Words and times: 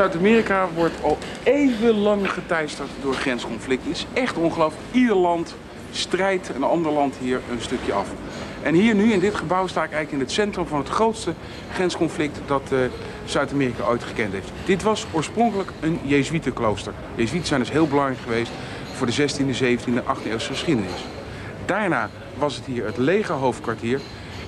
Zuid-Amerika 0.00 0.68
wordt 0.74 1.02
al 1.02 1.18
even 1.42 1.98
lang 1.98 2.30
geteisterd 2.30 2.88
door 3.02 3.14
grensconflicten. 3.14 3.88
Het 3.88 3.96
is 3.96 4.06
echt 4.12 4.36
ongelooflijk. 4.36 4.82
Ieder 4.92 5.16
land 5.16 5.54
strijdt 5.90 6.48
een 6.54 6.62
ander 6.62 6.92
land 6.92 7.14
hier 7.20 7.40
een 7.50 7.60
stukje 7.60 7.92
af. 7.92 8.08
En 8.62 8.74
hier 8.74 8.94
nu 8.94 9.12
in 9.12 9.20
dit 9.20 9.34
gebouw 9.34 9.66
sta 9.66 9.84
ik 9.84 9.92
eigenlijk 9.92 10.12
in 10.12 10.28
het 10.28 10.30
centrum 10.30 10.66
van 10.66 10.78
het 10.78 10.88
grootste 10.88 11.32
grensconflict 11.72 12.40
dat 12.46 12.62
uh, 12.72 12.78
Zuid-Amerika 13.24 13.84
ooit 13.84 14.04
gekend 14.04 14.32
heeft. 14.32 14.52
Dit 14.64 14.82
was 14.82 15.06
oorspronkelijk 15.12 15.70
een 15.80 16.00
Jezuïetenklooster. 16.02 16.92
Jezuïeten 17.14 17.48
zijn 17.48 17.60
dus 17.60 17.70
heel 17.70 17.88
belangrijk 17.88 18.20
geweest 18.20 18.52
voor 18.92 19.06
de 19.06 19.28
16e, 19.28 19.62
17e, 19.62 20.02
18e 20.04 20.26
eeuwse 20.26 20.52
geschiedenis. 20.52 21.04
Daarna 21.64 22.10
was 22.38 22.56
het 22.56 22.64
hier 22.64 22.84
het 22.84 22.96
legerhoofdkwartier. 22.96 24.00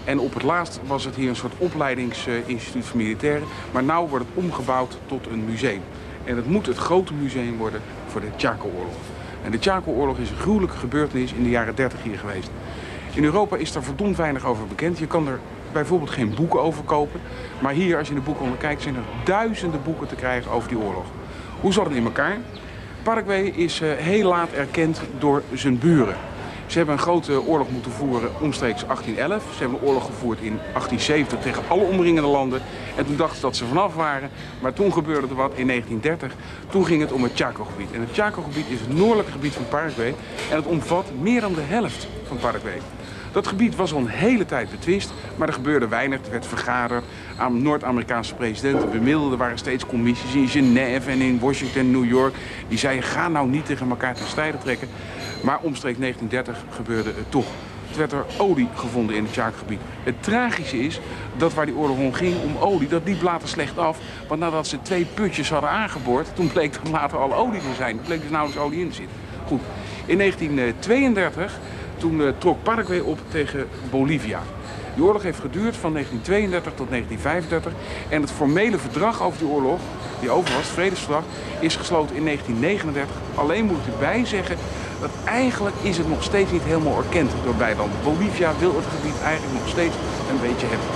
En 0.04 0.18
op 0.18 0.34
het 0.34 0.42
laatst 0.42 0.80
was 0.86 1.04
het 1.04 1.14
hier 1.14 1.28
een 1.28 1.36
soort 1.36 1.52
opleidingsinstituut 1.58 2.84
voor 2.84 2.96
militairen. 2.96 3.46
Maar 3.72 3.82
nu 3.82 3.92
wordt 3.92 4.24
het 4.24 4.44
omgebouwd 4.44 4.98
tot 5.06 5.26
een 5.26 5.44
museum. 5.44 5.82
En 6.24 6.36
het 6.36 6.46
moet 6.46 6.66
het 6.66 6.76
grote 6.76 7.14
museum 7.14 7.56
worden 7.56 7.80
voor 8.06 8.20
de 8.20 8.30
Chaco-oorlog. 8.36 8.94
En 9.44 9.50
de 9.50 9.58
Chaco-oorlog 9.60 10.18
is 10.18 10.30
een 10.30 10.36
gruwelijke 10.36 10.76
gebeurtenis 10.76 11.32
in 11.32 11.42
de 11.42 11.50
jaren 11.50 11.74
30 11.74 12.02
hier 12.02 12.18
geweest. 12.18 12.50
In 13.14 13.24
Europa 13.24 13.56
is 13.56 13.74
er 13.74 13.82
verdomd 13.82 14.16
weinig 14.16 14.44
over 14.44 14.66
bekend. 14.66 14.98
Je 14.98 15.06
kan 15.06 15.28
er 15.28 15.38
bijvoorbeeld 15.72 16.10
geen 16.10 16.34
boeken 16.34 16.62
over 16.62 16.84
kopen. 16.84 17.20
Maar 17.60 17.72
hier, 17.72 17.96
als 17.96 18.08
je 18.08 18.14
in 18.14 18.18
de 18.18 18.26
boekhandel 18.26 18.56
kijkt, 18.56 18.82
zijn 18.82 18.94
er 18.94 19.02
duizenden 19.24 19.82
boeken 19.82 20.08
te 20.08 20.14
krijgen 20.14 20.50
over 20.50 20.68
die 20.68 20.78
oorlog. 20.78 21.04
Hoe 21.60 21.72
zat 21.72 21.84
het 21.84 21.94
in 21.94 22.04
elkaar? 22.04 22.36
Paraguay 23.02 23.42
is 23.42 23.80
uh, 23.80 23.92
heel 23.92 24.28
laat 24.28 24.52
erkend 24.52 25.00
door 25.18 25.42
zijn 25.54 25.78
buren. 25.78 26.16
Ze 26.72 26.78
hebben 26.78 26.96
een 26.96 27.02
grote 27.02 27.46
oorlog 27.46 27.70
moeten 27.70 27.92
voeren 27.92 28.30
omstreeks 28.40 28.84
1811. 28.86 29.54
Ze 29.54 29.62
hebben 29.62 29.82
oorlog 29.82 30.04
gevoerd 30.04 30.38
in 30.40 30.56
1870 30.56 31.40
tegen 31.40 31.62
alle 31.68 31.82
omringende 31.82 32.28
landen. 32.28 32.62
En 32.96 33.06
toen 33.06 33.16
dachten 33.16 33.36
ze 33.36 33.42
dat 33.42 33.56
ze 33.56 33.66
vanaf 33.66 33.94
waren. 33.94 34.30
Maar 34.60 34.72
toen 34.72 34.92
gebeurde 34.92 35.28
er 35.28 35.34
wat 35.34 35.52
in 35.54 35.66
1930. 35.66 36.38
Toen 36.70 36.86
ging 36.86 37.00
het 37.00 37.12
om 37.12 37.22
het 37.22 37.32
Chaco-gebied. 37.34 37.92
En 37.92 38.00
het 38.00 38.12
Chaco-gebied 38.12 38.66
is 38.68 38.80
het 38.80 38.96
noordelijke 38.96 39.32
gebied 39.32 39.52
van 39.52 39.68
Paraguay. 39.68 40.14
En 40.50 40.56
het 40.56 40.66
omvat 40.66 41.06
meer 41.20 41.40
dan 41.40 41.54
de 41.54 41.60
helft 41.60 42.06
van 42.26 42.36
Paraguay. 42.36 42.78
Dat 43.32 43.46
gebied 43.46 43.76
was 43.76 43.92
al 43.92 43.98
een 43.98 44.06
hele 44.06 44.44
tijd 44.44 44.70
betwist, 44.70 45.12
maar 45.36 45.48
er 45.48 45.54
gebeurde 45.54 45.88
weinig. 45.88 46.24
Er 46.24 46.30
werd 46.30 46.46
vergaderd 46.46 47.04
aan 47.36 47.62
Noord-Amerikaanse 47.62 48.34
presidenten, 48.34 48.90
bemiddelde. 48.90 49.32
Er 49.32 49.38
waren 49.38 49.58
steeds 49.58 49.86
commissies 49.86 50.34
in 50.34 50.48
Genève 50.48 51.10
en 51.10 51.20
in 51.20 51.38
Washington, 51.38 51.90
New 51.90 52.04
York. 52.04 52.34
Die 52.68 52.78
zeiden, 52.78 53.04
ga 53.04 53.28
nou 53.28 53.48
niet 53.48 53.66
tegen 53.66 53.90
elkaar 53.90 54.14
te 54.14 54.26
strijden 54.26 54.60
trekken. 54.60 54.88
Maar 55.42 55.58
omstreeks 55.62 55.98
1930 55.98 56.74
gebeurde 56.74 57.12
het 57.16 57.30
toch. 57.30 57.46
Er 57.92 57.98
werd 57.98 58.12
er 58.12 58.24
olie 58.38 58.68
gevonden 58.74 59.16
in 59.16 59.24
het 59.24 59.32
Chaco-gebied. 59.32 59.80
Het 60.02 60.22
tragische 60.22 60.78
is 60.78 61.00
dat 61.36 61.54
waar 61.54 61.66
die 61.66 61.74
oorlog 61.74 61.98
om 61.98 62.12
ging, 62.12 62.42
om 62.42 62.56
olie, 62.56 62.88
dat 62.88 63.02
liep 63.04 63.22
later 63.22 63.48
slecht 63.48 63.78
af. 63.78 63.98
Want 64.28 64.40
nadat 64.40 64.66
ze 64.66 64.82
twee 64.82 65.06
putjes 65.14 65.50
hadden 65.50 65.70
aangeboord, 65.70 66.34
toen 66.34 66.52
bleek 66.52 66.74
er 66.74 66.90
later 66.90 67.18
al 67.18 67.34
olie 67.34 67.60
te 67.60 67.74
zijn. 67.76 67.98
Er 67.98 68.04
bleek 68.04 68.20
dus 68.20 68.30
nauwelijks 68.30 68.64
olie 68.64 68.80
in 68.80 68.88
te 68.88 68.94
zitten. 68.94 69.16
Goed, 69.46 69.60
in 70.06 70.18
1932 70.18 71.58
toen 71.96 72.20
uh, 72.20 72.28
trok 72.38 72.62
Paraguay 72.62 72.98
op 72.98 73.18
tegen 73.28 73.68
Bolivia. 73.90 74.40
Die 74.94 75.04
oorlog 75.04 75.22
heeft 75.22 75.40
geduurd 75.40 75.76
van 75.76 75.92
1932 75.92 76.72
tot 76.74 76.88
1935. 76.88 77.72
En 78.08 78.20
het 78.20 78.30
formele 78.30 78.78
verdrag 78.78 79.22
over 79.22 79.38
die 79.38 79.48
oorlog, 79.48 79.80
die 80.20 80.30
over 80.30 80.54
was, 80.54 80.62
het 80.62 80.72
vredesverdrag, 80.72 81.24
is 81.60 81.76
gesloten 81.76 82.16
in 82.16 82.24
1939. 82.24 83.16
Alleen 83.34 83.64
moet 83.64 83.78
ik 83.86 83.92
erbij 83.92 84.24
zeggen 84.24 84.56
dat 85.02 85.10
eigenlijk 85.24 85.76
is 85.82 85.98
het 85.98 86.08
nog 86.08 86.22
steeds 86.22 86.50
niet 86.50 86.62
helemaal 86.62 86.96
erkend 86.96 87.30
door 87.44 87.54
beide 87.54 87.80
landen. 87.80 87.98
Bolivia 88.04 88.52
wil 88.58 88.74
het 88.76 88.86
gebied 88.96 89.20
eigenlijk 89.22 89.54
nog 89.58 89.68
steeds 89.68 89.94
een 90.30 90.40
beetje 90.40 90.66
hebben. 90.66 90.88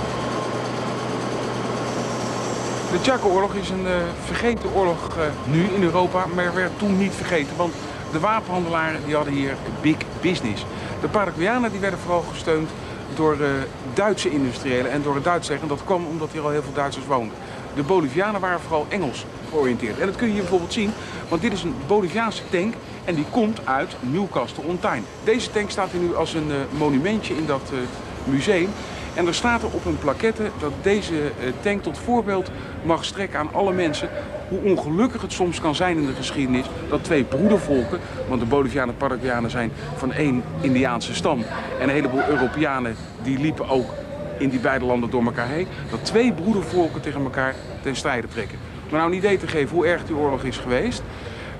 De 2.91 2.99
Chaco-oorlog 3.03 3.53
is 3.53 3.69
een 3.69 3.85
uh, 3.85 3.91
vergeten 4.25 4.73
oorlog 4.73 5.17
uh, 5.17 5.23
nu 5.45 5.63
in 5.63 5.83
Europa, 5.83 6.25
maar 6.35 6.53
werd 6.53 6.71
toen 6.79 6.97
niet 6.97 7.13
vergeten. 7.13 7.55
Want 7.55 7.73
de 8.11 8.19
wapenhandelaren 8.19 8.99
die 9.05 9.15
hadden 9.15 9.33
hier 9.33 9.55
big 9.81 9.97
business. 10.21 10.65
De 11.01 11.07
Paraguayanen 11.07 11.71
die 11.71 11.79
werden 11.79 11.99
vooral 11.99 12.23
gesteund 12.31 12.69
door 13.15 13.37
uh, 13.39 13.47
Duitse 13.93 14.29
industriëlen 14.29 14.91
en 14.91 15.01
door 15.01 15.15
het 15.15 15.23
Duits 15.23 15.47
zeggen. 15.47 15.67
Dat 15.67 15.83
kwam 15.85 16.05
omdat 16.05 16.29
hier 16.31 16.41
al 16.41 16.49
heel 16.49 16.63
veel 16.63 16.73
Duitsers 16.73 17.05
woonden. 17.05 17.37
De 17.75 17.83
Bolivianen 17.83 18.41
waren 18.41 18.59
vooral 18.59 18.85
Engels 18.89 19.25
georiënteerd. 19.49 19.99
En 19.99 20.05
dat 20.05 20.15
kun 20.15 20.27
je 20.27 20.33
hier 20.33 20.41
bijvoorbeeld 20.41 20.73
zien, 20.73 20.91
want 21.29 21.41
dit 21.41 21.53
is 21.53 21.63
een 21.63 21.75
Boliviaanse 21.87 22.41
tank 22.49 22.73
en 23.07 23.15
die 23.15 23.25
komt 23.29 23.59
uit 23.63 23.95
Newcastle 23.99 24.63
on 24.63 24.79
Tyne. 24.79 25.01
Deze 25.23 25.51
tank 25.51 25.69
staat 25.69 25.91
hier 25.91 26.01
nu 26.01 26.15
als 26.15 26.33
een 26.33 26.49
uh, 26.49 26.55
monumentje 26.77 27.37
in 27.37 27.45
dat 27.45 27.71
uh, 27.73 27.79
museum. 28.23 28.69
En 29.13 29.27
er 29.27 29.33
staat 29.33 29.61
er 29.61 29.69
op 29.71 29.85
een 29.85 29.97
plaquette 29.99 30.51
dat 30.59 30.71
deze 30.81 31.31
tank 31.61 31.83
tot 31.83 31.97
voorbeeld 31.97 32.51
mag 32.83 33.05
strekken 33.05 33.39
aan 33.39 33.53
alle 33.53 33.73
mensen 33.73 34.09
hoe 34.47 34.59
ongelukkig 34.59 35.21
het 35.21 35.33
soms 35.33 35.61
kan 35.61 35.75
zijn 35.75 35.97
in 35.97 36.05
de 36.05 36.13
geschiedenis 36.13 36.65
dat 36.89 37.03
twee 37.03 37.23
broedervolken, 37.23 37.99
want 38.27 38.39
de 38.39 38.47
Bolivianen 38.47 38.93
en 38.93 38.99
Paraguayanen 38.99 39.49
zijn 39.49 39.71
van 39.95 40.11
één 40.11 40.43
Indiaanse 40.61 41.15
stam 41.15 41.43
en 41.79 41.83
een 41.83 41.95
heleboel 41.95 42.27
Europeanen 42.27 42.95
die 43.23 43.39
liepen 43.39 43.69
ook 43.69 43.93
in 44.37 44.49
die 44.49 44.59
beide 44.59 44.85
landen 44.85 45.09
door 45.09 45.23
elkaar 45.23 45.47
heen, 45.47 45.67
dat 45.89 46.05
twee 46.05 46.33
broedervolken 46.33 47.01
tegen 47.01 47.23
elkaar 47.23 47.55
ten 47.81 47.95
strijde 47.95 48.27
trekken. 48.27 48.57
Om 48.89 48.97
nou 48.97 49.11
een 49.11 49.17
idee 49.17 49.37
te 49.37 49.47
geven 49.47 49.75
hoe 49.75 49.87
erg 49.87 50.05
die 50.05 50.15
oorlog 50.15 50.43
is 50.43 50.57
geweest, 50.57 51.03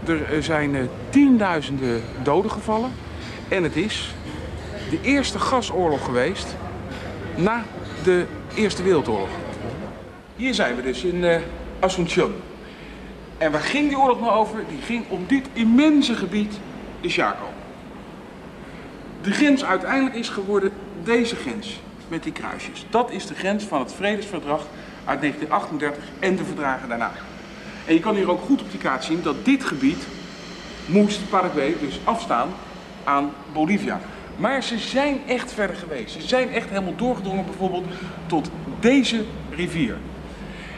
er 0.06 0.44
zijn 0.44 0.74
uh, 0.74 0.82
tienduizenden 1.10 2.02
doden 2.24 2.52
gevallen 2.52 2.92
en 3.48 3.64
het 3.64 3.76
is 3.76 4.16
de 4.90 5.00
eerste 5.02 5.40
gasoorlog 5.40 6.06
geweest 6.06 6.56
na 7.36 7.64
de 8.04 8.26
Eerste 8.56 8.84
Wereldoorlog. 8.84 9.30
Hier 10.36 10.54
zijn 10.54 10.76
we 10.76 10.82
dus 10.82 11.04
in 11.04 11.24
uh, 11.24 11.38
Asunción. 11.80 12.32
En 13.38 13.52
waar 13.52 13.62
ging 13.62 13.88
die 13.88 13.98
oorlog 13.98 14.20
nou 14.20 14.32
over? 14.32 14.64
Die 14.70 14.82
ging 14.82 15.10
om 15.10 15.24
dit 15.28 15.48
immense 15.54 16.14
gebied, 16.14 16.60
de 17.02 17.10
Chaco. 17.10 17.48
De 19.22 19.32
grens 19.32 19.66
uiteindelijk 19.66 20.16
is 20.16 20.30
geworden 20.30 20.72
deze 21.04 21.36
grens 21.36 21.80
met 22.08 22.24
die 22.24 22.32
kruisjes. 22.32 22.86
Dat 22.90 23.12
is 23.12 23.26
de 23.26 23.36
grens 23.36 23.64
van 23.64 23.80
het 23.80 23.94
vredesverdrag 23.94 24.68
uit 25.06 25.20
1938 25.20 26.04
en 26.20 26.36
de 26.36 26.44
verdragen 26.44 26.90
daarna. 26.90 27.12
En 27.88 27.94
je 27.94 28.00
kan 28.00 28.16
hier 28.16 28.32
ook 28.32 28.42
goed 28.42 28.62
op 28.62 28.72
die 28.72 28.80
kaart 28.80 29.04
zien 29.04 29.22
dat 29.24 29.46
dit 29.46 29.64
gebied 29.64 30.08
moest 30.86 31.30
Paraguay 31.30 31.76
dus 31.80 32.00
afstaan 32.04 32.50
aan 33.04 33.32
Bolivia. 33.54 34.00
Maar 34.38 34.64
ze 34.64 34.78
zijn 34.78 35.20
echt 35.28 35.54
verder 35.54 35.76
geweest. 35.76 36.22
Ze 36.22 36.28
zijn 36.28 36.50
echt 36.50 36.70
helemaal 36.70 36.96
doorgedrongen 36.96 37.46
bijvoorbeeld 37.46 37.86
tot 38.26 38.50
deze 38.80 39.24
rivier. 39.56 39.98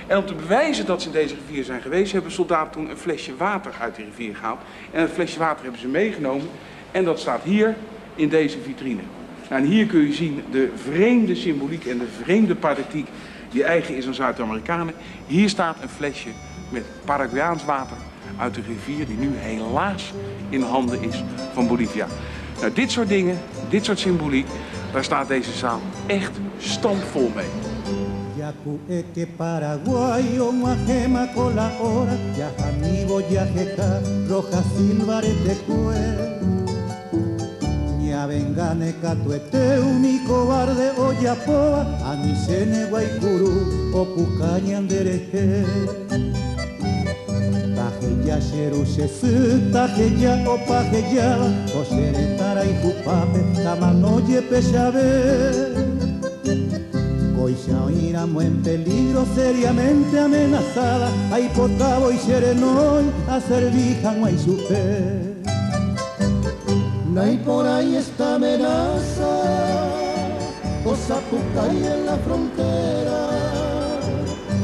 En 0.07 0.17
om 0.17 0.25
te 0.25 0.33
bewijzen 0.33 0.85
dat 0.85 1.01
ze 1.01 1.07
in 1.07 1.13
deze 1.13 1.35
rivier 1.35 1.63
zijn 1.63 1.81
geweest, 1.81 2.11
hebben 2.11 2.31
soldaten 2.31 2.71
toen 2.71 2.89
een 2.89 2.97
flesje 2.97 3.35
water 3.37 3.71
uit 3.79 3.95
de 3.95 4.03
rivier 4.03 4.35
gehaald. 4.35 4.59
En 4.91 5.01
het 5.01 5.11
flesje 5.11 5.39
water 5.39 5.63
hebben 5.63 5.81
ze 5.81 5.87
meegenomen. 5.87 6.47
En 6.91 7.03
dat 7.03 7.19
staat 7.19 7.43
hier 7.43 7.75
in 8.15 8.29
deze 8.29 8.57
vitrine. 8.63 9.01
Nou, 9.49 9.61
en 9.61 9.67
hier 9.67 9.85
kun 9.85 9.99
je 9.99 10.13
zien 10.13 10.43
de 10.51 10.71
vreemde 10.75 11.35
symboliek 11.35 11.85
en 11.85 11.97
de 11.97 12.07
vreemde 12.23 12.55
pathetiek 12.55 13.07
die 13.51 13.63
eigen 13.63 13.97
is 13.97 14.07
aan 14.07 14.13
Zuid-Amerikanen. 14.13 14.93
Hier 15.27 15.49
staat 15.49 15.77
een 15.81 15.89
flesje 15.89 16.29
met 16.69 16.83
Paraguayaans 17.05 17.65
water 17.65 17.97
uit 18.37 18.53
de 18.53 18.61
rivier 18.61 19.07
die 19.07 19.17
nu 19.17 19.31
helaas 19.35 20.13
in 20.49 20.61
handen 20.61 21.01
is 21.01 21.23
van 21.53 21.67
Bolivia. 21.67 22.07
Nou, 22.59 22.73
dit 22.73 22.91
soort 22.91 23.07
dingen, 23.07 23.37
dit 23.69 23.85
soort 23.85 23.99
symboliek, 23.99 24.47
daar 24.93 25.03
staat 25.03 25.27
deze 25.27 25.51
zaal 25.51 25.81
echt 26.07 26.31
stampvol 26.57 27.31
mee. 27.35 27.49
Venga 38.29 38.75
bengane 38.75 38.93
katueteumi 39.01 40.19
cobarde 40.27 40.87
oyapoa 41.01 41.81
anisene 42.09 42.85
guaycurú 42.91 43.49
opucaña 44.01 44.81
ndereje 44.85 45.65
tajeya 47.75 48.37
xeruxefü 48.47 49.33
tajeya 49.73 50.33
opajeyaba 50.53 51.47
koxeretara 51.73 52.63
ijupape 52.71 53.41
tamanoye 53.63 54.41
pexabe 54.49 55.07
Oishaoiramo 57.41 58.41
en 58.41 58.61
peligro 58.61 59.25
seriamente 59.33 60.19
amenazada, 60.19 61.09
Aipotabo 61.31 62.11
y 62.11 62.17
Xerenoy, 62.17 63.05
a 63.29 63.39
Servijan, 63.39 64.19
Guaysupe. 64.19 65.28
No 67.09 67.21
hay 67.21 67.37
por 67.37 67.65
ahí 67.65 67.95
esta 67.95 68.35
amenaza, 68.35 69.31
o 70.85 70.95
y 71.73 71.83
en 71.83 72.05
la 72.05 72.15
frontera. 72.17 73.29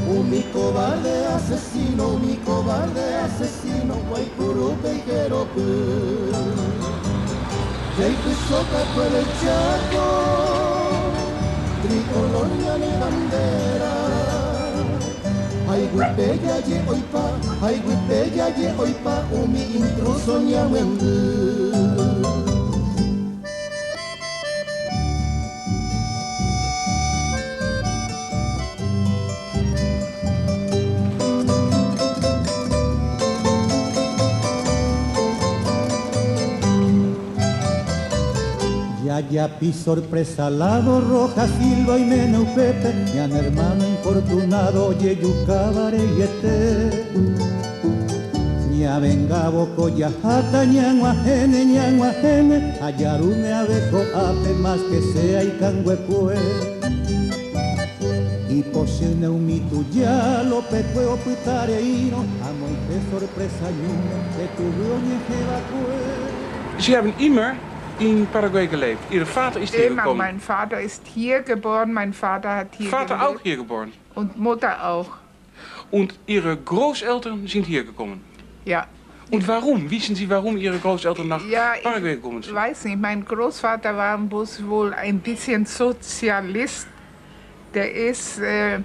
Un 0.08 0.30
mi 0.30 0.42
cobarde 0.54 1.26
asesino, 1.26 2.10
un 2.10 2.28
mi 2.28 2.36
cobarde 2.36 3.16
asesino, 3.16 3.96
jeropu. 5.08 5.62
Ya 7.98 8.06
hay 8.06 8.16
soca 8.48 8.82
por 8.94 9.12
el 9.22 9.26
chaco, 9.42 10.08
tricolor 11.82 12.48
ni 12.60 12.68
bandera 13.00 13.95
wipeja 15.98 16.56
je 16.68 16.78
oipa 16.92 17.24
hai 17.62 17.76
wipeja 17.88 18.46
je 18.58 18.68
oipa 18.80 19.16
umi 19.44 19.64
oh, 19.64 19.76
intruso 19.80 20.40
nyamwengu 20.42 21.14
Ya, 39.06 39.22
ya, 39.32 39.46
pi 39.48 39.72
sorpresa, 39.72 40.50
lado 40.50 41.00
roja, 41.00 41.48
silva 41.48 41.96
y 41.98 42.04
menaupeta, 42.04 42.90
ya 43.16 43.30
hermano 43.30 43.95
afortunado 44.06 44.94
yeyucabare 45.02 46.04
yete 46.18 46.58
Nya 48.72 49.00
venga 49.00 49.46
abeco 49.46 49.86
ape 49.90 50.00
ya 50.00 50.10
te 62.86 62.98
sorpresa 63.10 63.68
in 68.00 68.28
Paraguay 68.28 68.68
geleefd. 68.68 69.00
Ihre 69.12 69.26
vater 69.26 69.60
is 69.60 69.74
hier 69.74 69.88
Immer, 69.88 70.04
gekomen. 70.04 70.18
mein 70.18 70.40
Vater 70.40 70.82
ist 70.82 71.02
hier 71.14 71.42
geboren, 71.42 71.94
mein 71.94 72.14
Vater 72.14 72.56
hat 72.56 72.68
hier 72.78 72.90
Vater 72.90 73.18
gelebt 73.18 73.38
auch 73.38 73.42
hier 73.42 73.58
geboren. 73.58 73.94
und 74.16 74.38
Mutter 74.38 74.84
auch. 74.86 75.10
Und 75.92 76.16
Ihre 76.26 76.58
Großeltern 76.58 77.48
sind 77.48 77.66
hier 77.66 77.84
gekommen. 77.84 78.22
Ja, 78.66 78.88
Und 79.32 79.48
warum? 79.48 79.90
Wissen 79.90 80.16
Sie, 80.16 80.30
warum 80.30 80.58
Ihre 80.58 80.78
Großeltern 80.78 81.28
nach 81.28 81.46
ja 81.48 81.74
Paraguay 81.84 82.12
ich 82.14 82.16
gekommen 82.22 82.44
sind? 82.44 82.54
weiß 82.56 82.86
nicht, 82.86 83.00
mein 83.00 83.24
Großvater 83.24 83.96
war 83.96 84.18
bloß 84.18 84.66
wohl 84.68 84.94
ein 84.94 85.20
bisschen 85.20 85.66
Sozialist. 85.66 86.88
Der 87.74 87.92
ist, 87.94 88.40
äh, 88.40 88.80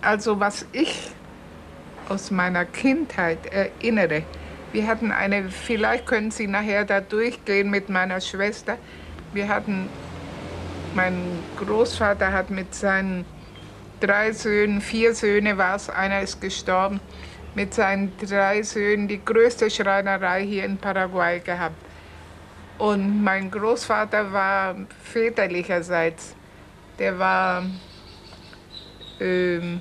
also 0.00 0.38
was 0.40 0.66
ich 0.72 1.10
aus 2.08 2.30
meiner 2.30 2.64
Kindheit 2.64 3.46
erinnere, 3.46 4.22
wir 4.72 4.86
hatten 4.86 5.12
eine, 5.12 5.50
vielleicht 5.50 6.06
können 6.06 6.30
Sie 6.30 6.46
nachher 6.46 6.84
da 6.84 7.00
durchgehen 7.00 7.70
mit 7.70 7.88
meiner 7.88 8.20
Schwester. 8.20 8.78
Wir 9.32 9.48
hatten, 9.48 9.88
mein 10.94 11.14
Großvater 11.58 12.32
hat 12.32 12.50
mit 12.50 12.74
seinen 12.74 13.24
drei 14.00 14.32
Söhnen, 14.32 14.80
vier 14.80 15.14
Söhne 15.14 15.58
war 15.58 15.76
es, 15.76 15.88
einer 15.90 16.22
ist 16.22 16.40
gestorben, 16.40 17.00
mit 17.54 17.74
seinen 17.74 18.16
drei 18.18 18.62
Söhnen 18.62 19.08
die 19.08 19.22
größte 19.22 19.70
Schreinerei 19.70 20.44
hier 20.44 20.64
in 20.64 20.78
Paraguay 20.78 21.40
gehabt. 21.40 21.76
Und 22.78 23.22
mein 23.22 23.50
Großvater 23.50 24.32
war 24.32 24.74
väterlicherseits, 25.04 26.34
der 26.98 27.18
war 27.18 27.64
ähm, 29.20 29.80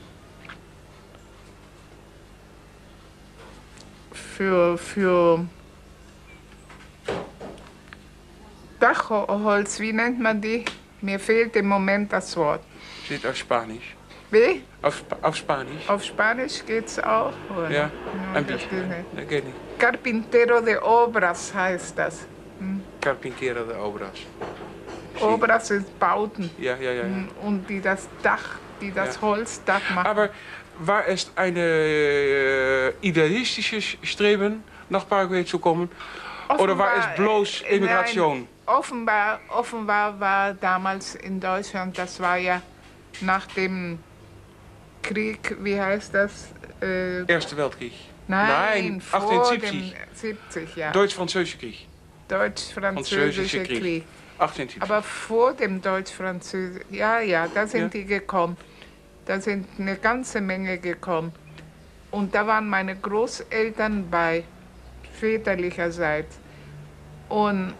für, 4.41 4.75
für 4.75 5.45
Dachholz, 8.79 9.79
wie 9.79 9.93
nennt 9.93 10.19
man 10.19 10.41
die? 10.41 10.65
Mir 11.01 11.19
fehlt 11.19 11.55
im 11.55 11.67
Moment 11.67 12.11
das 12.11 12.35
Wort. 12.35 12.61
Zit 13.07 13.23
auf 13.25 13.35
Spanisch. 13.35 13.95
Wie? 14.31 14.63
Auf, 14.81 14.95
Sp 14.97 15.13
auf 15.21 15.35
Spanisch? 15.35 15.87
Auf 15.87 16.03
Spanisch 16.03 16.65
geht's 16.65 16.97
auch? 16.97 17.33
oder? 17.55 17.69
Ja, 17.69 17.77
Ja, 17.77 17.91
ein 18.33 18.45
bisschen. 18.45 18.89
nicht. 19.15 19.53
Carpintero 19.77 20.59
de 20.61 20.77
Obras 20.77 21.53
heißt 21.53 21.97
das. 21.99 22.25
Carpintero 22.99 23.63
de 23.65 23.75
Obras. 23.77 24.17
Obras 25.19 25.69
ist 25.69 25.99
Bauten. 25.99 26.49
Ja, 26.57 26.75
ja, 26.77 26.91
ja. 26.93 27.03
ja. 27.03 27.27
Und 27.43 27.69
die 27.69 27.79
das 27.81 28.07
Dach, 28.23 28.57
die 28.79 28.91
das 28.91 29.15
Ja. 29.17 29.21
Holzdach 29.21 29.87
machen. 29.93 30.07
Aber 30.07 30.29
war 30.85 31.07
es 31.07 31.31
eine 31.35 31.59
äh, 31.59 32.93
idealistisches 33.01 33.97
Streben, 34.03 34.63
nach 34.89 35.07
Paraguay 35.07 35.45
zu 35.45 35.59
kommen? 35.59 35.89
Oder 36.57 36.77
war 36.77 36.97
es 36.97 37.05
bloß 37.15 37.61
Immigration? 37.69 38.39
Nein, 38.39 38.47
offenbar, 38.65 39.39
offenbar 39.49 40.19
war 40.19 40.53
damals 40.53 41.15
in 41.15 41.39
Deutschland, 41.39 41.97
das 41.97 42.19
war 42.19 42.37
ja 42.37 42.61
nach 43.21 43.45
dem 43.47 43.99
Krieg, 45.01 45.55
wie 45.61 45.79
heißt 45.79 46.13
das? 46.13 46.49
Äh, 46.81 47.25
Erste 47.25 47.55
Weltkrieg. 47.57 47.93
nein, 48.27 48.99
vor 49.01 49.21
1870. 49.21 49.93
dem 49.93 49.97
70, 50.13 50.75
ja. 50.75 50.91
Deutsch-Französische 50.91 51.57
Krieg. 51.57 51.87
Deutsch-Französische 52.27 53.63
Krieg. 53.63 53.81
Krieg. 53.81 54.03
1870. 54.39 54.81
Aber 54.81 55.01
vor 55.03 55.53
dem 55.53 55.81
Deutsch-Französischen, 55.81 56.93
ja, 56.93 57.19
ja, 57.19 57.47
da 57.47 57.67
sind 57.67 57.81
Ja. 57.81 57.87
die 57.89 58.05
gekommen. 58.05 58.57
Da 59.25 59.39
sind 59.39 59.67
eine 59.79 59.95
ganze 59.95 60.41
Menge 60.41 60.77
gekommen. 60.77 61.31
Und 62.09 62.35
da 62.35 62.45
waren 62.47 62.67
meine 62.67 62.95
Großeltern 62.95 64.09
bei, 64.09 64.43
väterlicherseits. 65.13 66.37
Und 67.29 67.73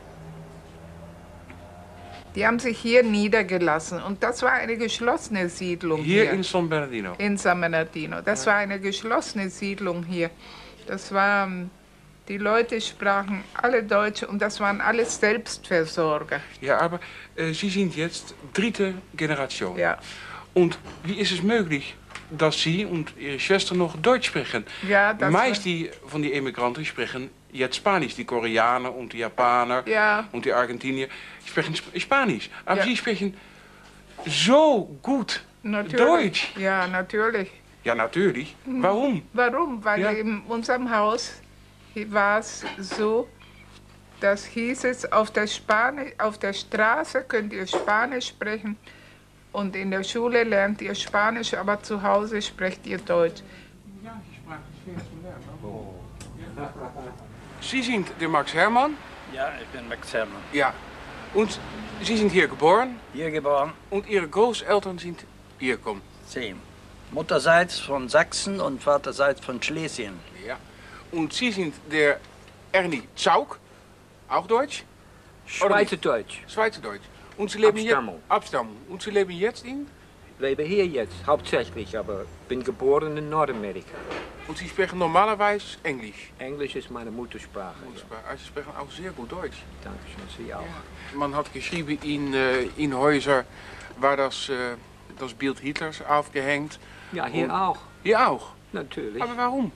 die 2.35 2.47
haben 2.47 2.59
sich 2.59 2.77
hier 2.79 3.03
niedergelassen. 3.03 4.01
Und 4.01 4.23
das 4.23 4.41
war 4.41 4.53
eine 4.53 4.77
geschlossene 4.77 5.49
Siedlung 5.49 6.01
hier, 6.01 6.23
Hier 6.23 6.31
in 6.31 6.43
San 6.43 6.69
Bernardino. 6.69 7.13
in 7.17 7.37
San 7.37 7.59
Bernardino. 7.59 8.21
Das 8.21 8.45
war 8.45 8.55
eine 8.55 8.79
geschlossene 8.79 9.49
Siedlung 9.49 10.03
hier. 10.03 10.29
Das 10.87 11.11
war, 11.13 11.45
ähm, 11.47 11.69
die 12.29 12.37
Leute 12.37 12.79
sprachen 12.79 13.43
alle 13.61 13.83
Deutsch 13.83 14.23
und 14.23 14.41
das 14.41 14.61
waren 14.61 14.79
alles 14.79 15.19
Selbstversorger. 15.19 16.39
Ja, 16.61 16.79
aber 16.79 17.01
äh, 17.35 17.51
Sie 17.51 17.69
sind 17.69 17.97
jetzt 17.97 18.33
dritte 18.53 18.93
Generation. 19.13 19.77
Ja. 19.77 19.97
Und 20.53 20.77
wie 21.03 21.15
ist 21.19 21.31
es 21.31 21.41
möglich, 21.41 21.95
dass 22.29 22.61
Sie 22.61 22.85
und 22.85 23.13
Ihre 23.17 23.39
Schwester 23.39 23.75
noch 23.75 23.95
Deutsch 23.97 24.27
sprechen? 24.27 24.65
Ja, 24.87 25.13
das 25.13 25.31
Meist 25.31 25.65
die 25.65 25.89
von 26.07 26.21
die 26.21 26.33
Emigranten 26.33 26.83
sprechen 26.85 27.29
jetzt 27.51 27.75
Spanisch. 27.77 28.15
Die 28.15 28.25
Koreaner 28.25 28.93
und 28.93 29.13
die 29.13 29.19
Japaner 29.19 29.83
Ja. 29.87 30.27
und 30.31 30.45
die 30.45 30.53
Argentinier 30.53 31.07
sprechen 31.45 31.73
Sp 31.75 31.91
Spanisch. 31.99 32.49
Aber 32.65 32.79
Ja. 32.79 32.85
Sie 32.85 32.95
sprechen 32.97 33.35
so 34.25 34.97
gut 35.01 35.41
Natürlich. 35.63 35.97
Deutsch. 35.97 36.51
Ja, 36.57 36.87
natürlich. 36.87 37.49
Ja, 37.83 37.95
natürlich. 37.95 38.55
Warum? 38.65 39.21
Warum? 39.33 39.83
Weil 39.83 40.01
Ja. 40.01 40.09
in 40.11 40.41
unserem 40.47 40.89
Haus 40.95 41.33
war 42.07 42.39
es 42.39 42.63
so, 42.77 43.27
das 44.19 44.45
hieß 44.45 44.83
es, 44.85 45.11
auf 45.11 45.31
der, 45.31 45.47
Spani 45.47 46.13
auf 46.19 46.37
der 46.37 46.53
Straße 46.53 47.23
könnt 47.27 47.53
ihr 47.53 47.65
Spanisch 47.67 48.27
sprechen 48.27 48.77
und 49.51 49.75
in 49.75 49.91
der 49.91 50.03
Schule 50.03 50.43
lernt 50.43 50.81
ihr 50.81 50.95
Spanisch, 50.95 51.53
aber 51.53 51.81
zu 51.81 52.01
Hause 52.01 52.41
sprecht 52.41 52.85
ihr 52.85 52.97
Deutsch. 52.99 53.41
Sie 57.61 57.81
sind 57.81 58.07
der 58.19 58.29
Max 58.29 58.53
Hermann. 58.53 58.95
Ja, 59.33 59.51
ich 59.61 59.67
bin 59.67 59.87
Max 59.87 60.13
Hermann. 60.13 60.41
Ja. 60.51 60.73
Und 61.33 61.59
Sie 62.03 62.17
sind 62.17 62.31
hier 62.31 62.47
geboren. 62.47 62.99
Hier 63.13 63.31
geboren, 63.31 63.73
Und 63.89 64.07
Ihre 64.07 64.27
Großeltern 64.27 64.97
sind 64.97 65.23
hier 65.59 65.77
gekommen. 65.77 66.01
zehn. 66.27 66.59
Mutterseits 67.11 67.79
von 67.79 68.09
Sachsen 68.09 68.59
und 68.59 68.81
Vaterseits 68.81 69.43
von 69.45 69.61
Schlesien. 69.61 70.19
Ja. 70.45 70.57
Und 71.11 71.33
Sie 71.33 71.51
sind 71.51 71.75
der 71.91 72.19
Ernie 72.71 73.03
Zaug, 73.15 73.59
auch 74.29 74.47
Deutsch? 74.47 74.83
Schweizerdeutsch. 75.45 76.39
Schweizerdeutsch. 76.47 77.03
Abstammung. 77.37 78.15
Jetzt, 78.15 78.31
Abstammung. 78.31 78.77
Und 78.89 79.01
Sie 79.01 79.11
leben 79.11 79.31
jetzt 79.31 79.65
in? 79.65 79.87
lebe 80.41 80.63
hier 80.63 80.85
jetzt, 80.87 81.13
hauptsächlich, 81.25 81.97
aber 81.97 82.25
bin 82.49 82.63
geboren 82.63 83.15
in 83.15 83.29
Nordamerika. 83.29 83.95
Und 84.47 84.57
Sie 84.57 84.67
sprechen 84.67 84.97
normalerweise 84.99 85.77
Englisch. 85.83 86.31
Englisch 86.39 86.75
ist 86.75 86.89
meine 86.89 87.11
Muttersprache. 87.11 87.75
Ja. 87.95 88.35
Sie 88.35 88.45
sprechen 88.47 88.71
auch 88.77 88.91
sehr 88.91 89.11
gut 89.11 89.31
Deutsch. 89.31 89.57
Dankeschön, 89.83 90.45
Sie 90.45 90.53
auch. 90.53 90.63
Man 91.15 91.35
hat 91.35 91.53
geschrieben 91.53 91.97
in, 92.03 92.33
äh, 92.33 92.63
in 92.77 92.97
Häuser 92.97 93.45
war 93.97 94.17
das, 94.17 94.49
äh, 94.49 94.75
das 95.19 95.33
Bild 95.33 95.59
Hitlers 95.59 96.01
aufgehängt. 96.03 96.79
Ja, 97.11 97.27
hier 97.27 97.45
Und- 97.45 97.51
auch, 97.51 97.77
Hier 98.03 98.27
auch. 98.27 98.47
natürlich. 98.73 99.21
Aber 99.21 99.37
warum? 99.37 99.71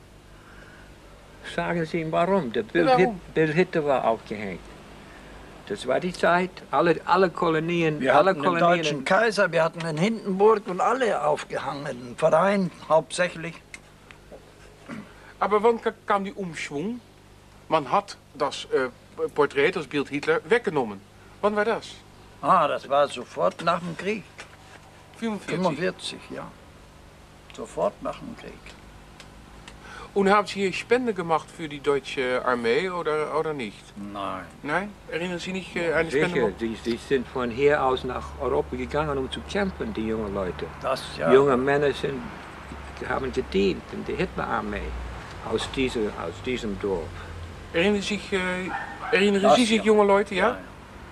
Sagen 1.55 1.85
Sie 1.85 2.11
warum? 2.11 2.51
Der 2.51 2.63
Bill, 2.63 2.87
Warum? 2.87 2.99
Hit, 2.99 3.33
Bill 3.35 3.53
Hitler 3.53 3.85
war 3.85 4.03
aufgehängt. 4.05 4.59
Das 5.67 5.87
war 5.87 5.99
die 5.99 6.13
Zeit. 6.13 6.51
Alle, 6.71 6.99
alle 7.05 7.29
Kolonien, 7.31 7.99
Wir 7.99 8.15
alle 8.15 8.31
hatten 8.31 8.43
den 8.43 8.59
deutschen 8.59 9.03
Kaiser, 9.05 9.51
wir 9.51 9.63
hatten 9.63 9.81
in 9.85 9.97
Hindenburg 9.97 10.67
und 10.67 10.79
alle 10.79 11.23
aufgehangen. 11.23 11.87
Ein 11.87 12.15
Verein 12.17 12.71
hauptsächlich. 12.87 13.55
Aber 15.39 15.63
wann 15.63 15.81
ka- 15.81 15.93
kam 16.05 16.23
die 16.23 16.33
Umschwung? 16.33 17.01
Man 17.67 17.91
hat 17.91 18.17
das 18.35 18.65
äh, 18.65 18.89
Porträt, 19.33 19.71
das 19.71 19.87
Bild 19.87 20.09
Hitler, 20.09 20.39
weggenommen. 20.47 21.01
Wann 21.41 21.55
war 21.55 21.65
das? 21.65 21.87
Ah, 22.41 22.67
das 22.67 22.87
war 22.87 23.07
sofort 23.07 23.63
nach 23.63 23.79
dem 23.79 23.97
Krieg. 23.97 24.23
45. 25.17 25.55
45, 25.57 26.19
ja. 26.29 26.47
Sofort 27.55 28.01
nach 28.03 28.19
dem 28.19 28.37
Krieg. 28.37 28.53
Und 30.15 30.29
haben 30.29 30.47
Sie 30.47 30.61
hier 30.61 30.71
Spende 30.71 31.13
gemacht 31.13 31.51
für 31.51 31.67
die 31.67 31.81
deutsche 31.81 32.41
Armee 32.45 32.89
oder, 32.89 33.37
oder 33.37 33.53
nicht? 33.53 33.83
Nein. 33.97 34.45
Nein? 34.63 34.89
Erinnern 35.11 35.39
Sie 35.39 35.51
nicht 35.51 35.75
äh, 35.75 35.91
eine 35.91 36.09
Spende? 36.09 36.27
Sicher, 36.27 36.39
gemacht? 36.39 36.61
die, 36.61 36.77
die 36.85 36.95
sind 36.95 37.27
von 37.27 37.51
hier 37.51 37.83
aus 37.83 38.05
nach 38.05 38.23
Europa 38.39 38.77
gegangen, 38.77 39.17
um 39.17 39.29
zu 39.29 39.41
kämpfen, 39.41 39.93
die 39.93 40.07
jungen 40.07 40.33
Leute. 40.33 40.67
Das 40.81 41.03
ja. 41.19 41.33
Junge 41.33 41.57
Männer 41.57 41.91
sind, 41.91 42.21
haben 43.09 43.29
gedient 43.33 43.83
in 43.91 44.05
der 44.05 44.15
Hitlerarmee 44.15 44.87
aus, 45.51 45.67
diese, 45.75 45.99
aus 45.99 46.41
diesem 46.45 46.79
Dorf. 46.79 47.03
Erinnern 47.73 48.01
Sie 48.01 48.15
sich, 48.15 48.31
äh, 48.31 48.37
erinnern 49.11 49.41
Das 49.41 49.55
Sie 49.57 49.65
sich 49.65 49.79
ja. 49.79 49.83
junge 49.83 50.05
Leute, 50.05 50.33
ja? 50.33 50.47
Ja, 50.51 50.57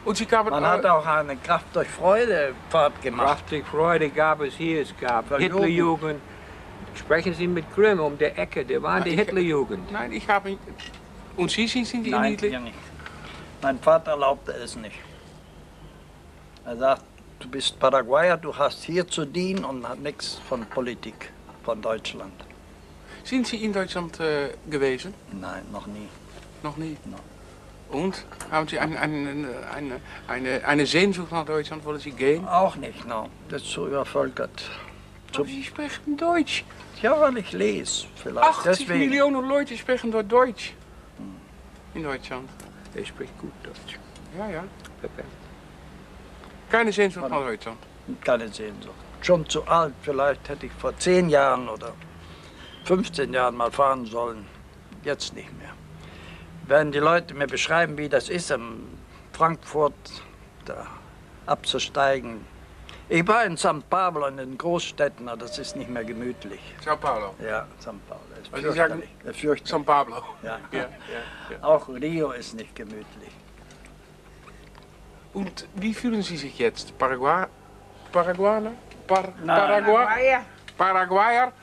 Und 0.06 0.16
Sie 0.16 0.26
gaben 0.26 0.50
Man 0.50 0.66
hat 0.66 0.86
auch 0.86 1.06
eine 1.06 1.36
Kraft 1.36 1.66
durch 1.74 1.90
Freude 1.90 2.56
Fahrt 2.70 3.02
gemacht. 3.02 3.28
Kraftig 3.28 3.66
Freude 3.68 4.10
gab 4.12 4.40
es 4.40 4.54
hier, 4.54 4.84
es 4.84 4.94
gab 4.98 5.28
Hitlerjugend. 5.38 6.22
Sprechen 6.96 7.34
Sie 7.34 7.48
mit 7.48 7.66
Grimm 7.76 8.00
um 8.00 8.18
der 8.18 8.38
Ecke, 8.38 8.64
der 8.66 8.82
war 8.82 9.02
die 9.02 9.12
ich- 9.12 9.20
Hitlerjugend. 9.20 9.92
Nein, 9.92 10.12
ich 10.14 10.28
habe. 10.28 10.58
Und 11.38 11.50
Sie 11.52 11.68
sind, 11.68 11.92
die 11.92 11.98
in 11.98 12.12
Nein, 12.12 12.32
Hitler? 12.32 12.50
hier 12.50 12.60
nicht. 12.60 12.78
Mein 13.62 13.80
Vater 13.80 14.12
erlaubte 14.12 14.52
es 14.54 14.76
nicht. 14.76 14.98
Er 16.66 16.78
sagt, 16.78 17.04
du 17.40 17.48
bist 17.50 17.80
Paraguayer, 17.80 18.38
du 18.38 18.56
hast 18.56 18.84
hier 18.84 19.08
zu 19.08 19.26
dienen 19.26 19.66
und 19.66 19.88
hat 19.88 20.00
nichts 20.00 20.40
von 20.48 20.66
Politik 20.66 21.32
von 21.64 21.82
Deutschland. 21.82 22.34
Sind 23.24 23.48
Sie 23.48 23.58
in 23.64 23.72
Deutschland 23.74 24.20
äh, 24.20 24.50
gewesen? 24.70 25.14
Nein, 25.32 25.64
noch 25.72 25.88
nie. 25.88 26.08
Noch 26.62 26.76
nie. 26.78 26.98
Nein. 27.06 27.20
Und? 27.90 28.26
Haben 28.52 28.68
Sie 28.68 28.80
eine, 28.80 29.00
eine, 29.00 29.48
eine, 29.74 30.00
eine, 30.28 30.66
eine 30.66 30.86
Sehnsucht 30.86 31.32
nach 31.32 31.46
Deutschland? 31.46 31.86
Wollen 31.86 32.00
Sie 32.00 32.12
gehen? 32.12 32.46
Auch 32.48 32.76
nicht, 32.76 33.06
no. 33.08 33.30
Das 33.50 33.62
ist 33.62 33.72
so 33.72 33.88
übervölkert. 33.88 34.64
Aber 35.36 35.46
Sie 35.46 35.64
sprechen 35.64 36.18
Deutsch. 36.18 36.64
Ja, 37.02 37.20
weil 37.20 37.38
ich 37.38 37.52
lese 37.52 38.06
vielleicht. 38.16 38.48
80 38.48 38.64
Deswegen. 38.64 39.00
Millionen 39.00 39.48
Leute 39.48 39.78
sprechen 39.78 40.12
dort 40.12 40.32
Deutsch. 40.32 40.74
In 41.94 42.04
Deutschland. 42.04 42.50
Er 42.96 43.06
spricht 43.06 43.38
gut 43.40 43.52
Deutsch. 43.64 44.00
Ja, 44.38 44.50
ja. 44.50 44.64
Perfekt. 45.02 45.28
Keine 46.70 46.92
Sehnsucht 46.92 47.30
nach 47.30 47.40
Deutschland. 47.40 47.78
Keine 48.22 48.48
Sehnsucht. 48.48 48.96
Schon 49.22 49.48
zu 49.48 49.66
alt, 49.68 49.94
vielleicht 50.02 50.50
hätte 50.50 50.66
ich 50.66 50.72
vor 50.74 50.98
10 50.98 51.30
Jahren 51.30 51.70
oder 51.70 51.94
15 52.86 53.34
Jahren 53.34 53.56
mal 53.56 53.72
fahren 53.72 54.06
sollen. 54.06 54.46
Jetzt 55.04 55.34
nicht 55.34 55.56
mehr. 55.58 55.72
Wenn 56.68 56.92
die 56.92 57.00
Leute 57.00 57.34
mir 57.34 57.48
beschreiben, 57.48 57.98
wie 57.98 58.10
das 58.10 58.30
ist, 58.30 58.52
in 58.52 58.88
Frankfurt 59.34 59.94
da 60.66 60.88
abzusteigen. 61.46 62.46
Ich 63.10 63.28
war 63.28 63.44
in 63.46 63.58
St. 63.58 63.88
Pablo 63.90 64.26
in 64.28 64.38
den 64.38 64.58
Großstädten, 64.58 65.28
aber 65.28 65.38
das 65.42 65.58
ist 65.60 65.76
nicht 65.76 65.90
mehr 65.90 66.04
gemütlich. 66.04 66.62
Sao 66.84 66.96
Paulo. 66.98 67.36
Ja, 67.44 67.68
St. 67.80 67.88
Pablo 68.08 68.24
ist 68.42 68.54
Also 68.54 68.72
Sie 68.72 68.78
sagen- 68.78 69.04
fürchterlich. 69.34 69.70
San 69.70 69.84
Pablo. 69.86 70.24
Ja. 70.42 70.58
Ja, 70.72 70.80
ja, 70.80 70.88
ja. 71.52 71.64
Auch 71.64 71.88
Rio 71.90 72.32
ist 72.32 72.54
nicht 72.56 72.76
gemütlich. 72.76 73.32
Und 75.34 75.68
wie 75.76 75.94
fühlen 75.94 76.22
Sie 76.22 76.38
sich 76.38 76.58
jetzt? 76.60 76.98
Paraguay, 76.98 77.46
Paraguaner? 78.12 78.72
Par, 79.08 79.34
Nein. 79.44 79.48
Paraguay, 79.48 79.94
Paraguayer. 80.06 80.46
Paraguayer 80.78 81.54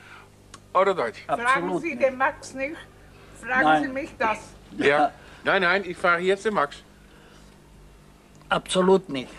oder 0.73 0.93
Deutsch? 0.93 1.23
Fragen 1.25 1.79
Sie 1.79 1.95
nicht. 1.95 2.01
den 2.03 2.17
Max 2.17 2.53
nicht. 2.53 2.75
Fragen 3.41 3.63
Nein. 3.63 3.83
Sie 3.83 3.89
mich 3.89 4.09
das. 4.17 4.39
Ja. 4.77 5.11
Nein, 5.43 5.63
nein, 5.63 5.83
ich 5.85 5.97
frage 5.97 6.23
jetzt 6.23 6.45
den 6.45 6.53
Max. 6.53 6.83
Absolut 8.49 9.09
nicht. 9.09 9.31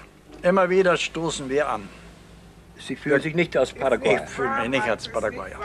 Immer 0.42 0.68
wieder 0.68 0.96
stoßen 0.96 1.48
wir 1.48 1.68
an. 1.68 1.88
Sie 2.78 2.96
fühlen 2.96 3.20
sich 3.20 3.34
nicht 3.34 3.56
als 3.56 3.72
Paraguayer. 3.72 4.24
Ich 4.24 4.30
fühle 4.30 4.60
mich 4.60 4.70
nicht 4.70 4.88
als 4.88 5.08
Paraguayer. 5.08 5.56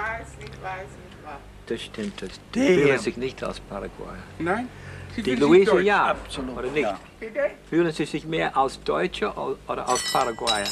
Das 1.65 1.81
stimmt. 1.81 2.23
Die 2.53 2.59
fühlen 2.59 2.99
sich 2.99 3.17
nicht 3.17 3.43
als 3.43 3.59
Paraguayer. 3.59 4.23
Nein? 4.37 4.69
Sie 5.15 5.23
Die 5.23 5.35
fühlen 5.35 5.51
sich 5.51 5.67
Luise 5.67 5.81
ja, 5.81 6.05
Absolut. 6.11 6.57
oder 6.57 6.69
nicht? 6.69 6.83
Ja. 6.83 6.99
Bitte? 7.19 7.39
Fühlen 7.69 7.91
Sie 7.91 8.05
sich 8.05 8.25
mehr 8.25 8.55
als 8.55 8.81
Deutscher 8.83 9.35
oder 9.67 9.89
als 9.89 10.11
Paraguayer? 10.11 10.67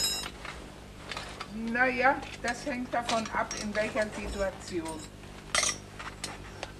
Naja, 1.73 2.15
das 2.43 2.65
hängt 2.65 2.93
davon 2.93 3.23
ab, 3.33 3.51
in 3.63 3.73
welcher 3.75 4.05
Situation. 4.15 4.99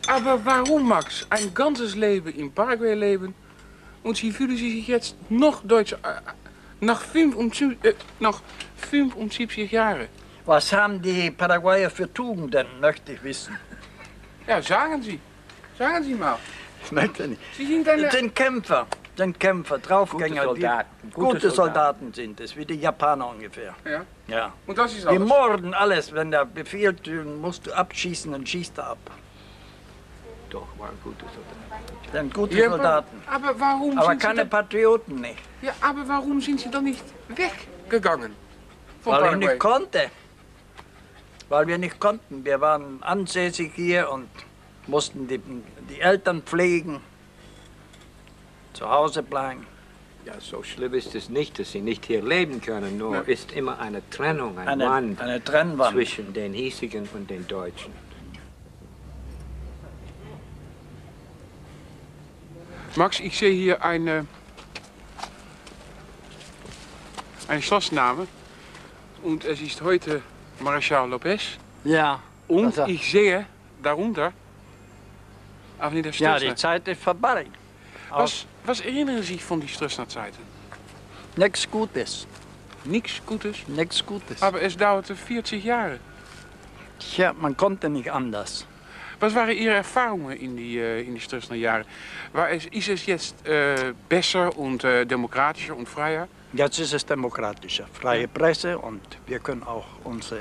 Aber 0.08 0.46
warum, 0.46 0.88
Max? 0.88 1.26
Ein 1.32 1.52
ganzes 1.56 1.96
Leben 1.96 2.32
in 2.34 2.52
Paraguay 2.52 2.94
leben 2.94 3.34
und 4.04 4.18
Sie 4.18 4.32
fühlen 4.32 4.56
sich 4.56 4.88
jetzt 4.88 5.16
noch 5.30 5.64
Deutscher. 5.64 5.98
Nach, 6.82 7.02
75, 7.02 7.78
äh, 7.84 7.94
nach 8.20 8.42
75 8.90 9.72
Jahren. 9.72 10.08
Was 10.46 10.72
haben 10.74 11.02
die 11.02 11.32
Paraguayer 11.32 11.90
für 11.90 12.12
Tugenden, 12.14 12.68
möchte 12.80 13.14
ich 13.14 13.24
wissen. 13.24 13.58
Ja, 14.48 14.62
sagen 14.62 15.02
Sie. 15.02 15.20
Sagen 15.78 16.04
Sie 16.04 16.14
mal. 16.14 16.38
Ich 16.86 16.92
möchte 16.92 17.28
nicht. 17.28 17.42
Sie 17.58 17.66
sind 17.66 17.90
eine... 17.90 18.10
Den 18.10 18.32
Kämpfer, 18.32 18.86
den 19.18 19.34
Kämpfer, 19.40 19.80
Draufgänger. 19.80 20.44
Gute 20.46 20.62
Soldaten, 20.62 20.90
Die, 21.02 21.10
gute 21.10 21.28
gute 21.34 21.50
Soldaten. 21.50 21.54
Soldaten 21.56 22.14
sind 22.14 22.40
es, 22.42 22.56
wie 22.56 22.64
die 22.64 22.76
Japaner 22.76 23.28
ungefähr. 23.28 23.74
Ja. 23.84 24.06
Ja. 24.28 24.54
Und 24.68 24.78
das 24.78 24.94
ist 24.94 25.06
Die 25.06 25.08
alles. 25.08 25.28
morden 25.28 25.74
alles, 25.74 26.14
wenn 26.14 26.30
der 26.30 26.46
Befehl, 26.46 26.94
du 26.94 27.24
musst 27.24 27.66
du 27.66 27.74
abschießen, 27.74 28.32
dann 28.34 28.46
schießt 28.46 28.78
er 28.78 28.90
ab. 28.92 29.00
Doch, 30.50 30.68
waren 30.78 30.98
gute 31.04 31.26
Soldaten. 31.26 32.12
Sind 32.12 32.34
gute 32.34 32.56
Ja, 32.58 32.70
Soldaten. 32.70 33.22
Aber 33.28 33.60
warum 33.60 33.98
Aber 33.98 34.08
sind 34.10 34.22
Sie 34.22 34.28
keine 34.28 34.40
dann, 34.42 34.50
Patrioten 34.50 35.16
nicht. 35.22 35.38
ja, 35.62 35.74
aber 35.82 36.08
warum 36.08 36.40
sind 36.40 36.60
Sie 36.60 36.70
dann 36.70 36.84
nicht 36.86 37.04
weggegangen? 37.30 38.32
Weil 39.04 39.14
ich 39.14 39.20
Paraguay? 39.22 39.38
nicht 39.48 39.60
konnte. 39.60 40.12
Weil 41.50 41.68
wir 41.68 41.78
nicht 41.78 42.00
konnten. 42.00 42.44
Wir 42.46 42.60
waren 42.62 43.02
ansässig 43.04 43.72
hier 43.76 44.10
und 44.12 44.28
mussten 44.88 45.28
die, 45.28 45.40
die 45.90 46.00
Eltern 46.02 46.42
pflegen, 46.42 47.02
zu 48.74 48.90
Hause 48.90 49.22
bleiben. 49.24 49.66
Ja, 50.26 50.34
so 50.40 50.64
schlimm 50.64 50.94
ist 50.96 51.14
es 51.14 51.30
nicht, 51.30 51.60
dass 51.60 51.72
Sie 51.72 51.82
nicht 51.82 52.06
hier 52.06 52.24
leben 52.24 52.60
können. 52.62 52.98
Nur 52.98 53.14
Ja. 53.16 53.22
ist 53.22 53.52
immer 53.52 53.78
eine 53.80 54.02
Trennung, 54.10 54.58
ein 54.58 54.68
Eine, 54.68 54.86
Wand 54.90 55.22
eine 55.22 55.44
Trennwand. 55.44 55.92
zwischen 55.94 56.34
den 56.34 56.54
Hiesigen 56.54 57.08
und 57.14 57.30
den 57.30 57.46
Deutschen. 57.48 57.94
Max, 62.96 63.20
ich 63.20 63.38
sehe 63.38 63.52
hier 63.52 63.84
eine, 63.84 64.26
eine 67.48 67.62
Schlossname. 67.62 68.28
Und 69.24 69.44
es 69.44 69.60
ist 69.62 69.82
heute 69.82 70.22
Marechal 70.60 71.10
Lopez. 71.10 71.42
Ja. 71.84 72.22
Und 72.48 72.66
Also- 72.68 72.86
ich 72.86 73.10
sehe 73.12 73.46
darunter 73.82 74.32
Avenida 75.80 76.10
Ja, 76.10 76.14
Stroessner. 76.38 76.50
die 76.50 76.56
Zeit 76.56 76.88
ist 76.88 77.02
vorbei. 77.02 77.48
was, 78.12 78.46
was 78.64 78.80
erinnern 78.82 79.18
Sie 79.24 79.34
sich 79.34 79.44
von 79.44 79.60
die 79.60 79.68
Stroessner-Zeiten? 79.68 80.42
Nichts 81.36 81.70
Gutes. 81.70 82.28
Nichts 82.86 83.20
Gutes. 83.26 83.58
Nichts 83.68 84.06
Gutes. 84.06 84.42
Aber 84.42 84.62
es 84.62 84.78
dauerte 84.78 85.16
40 85.16 85.64
Jahre. 85.66 86.00
Tja, 87.00 87.34
man 87.34 87.58
konnte 87.58 87.90
nicht 87.90 88.10
anders. 88.12 88.66
Was 89.20 89.34
waren 89.34 89.52
Ihre 89.52 89.76
Erfahrungen 89.76 90.38
in 90.38 90.58
die, 90.58 90.78
äh, 90.78 91.02
in 91.02 91.16
die 91.16 91.22
Stroessner 91.22 91.56
Jahre? 91.56 91.86
War 92.34 92.50
es, 92.52 92.66
ist 92.66 92.90
es 92.90 93.06
jetzt 93.06 93.48
äh, 93.48 93.94
besser 94.10 94.58
und 94.58 94.84
äh, 94.84 95.06
demokratischer 95.06 95.76
und 95.76 95.88
freier? 95.88 96.28
Jetzt 96.54 96.80
ist 96.80 96.94
es 96.94 97.06
demokratischer. 97.06 97.88
Freie 97.94 98.28
Presse 98.28 98.78
und 98.78 99.02
wir 99.28 99.40
können 99.40 99.64
auch 99.64 99.86
unser 100.04 100.38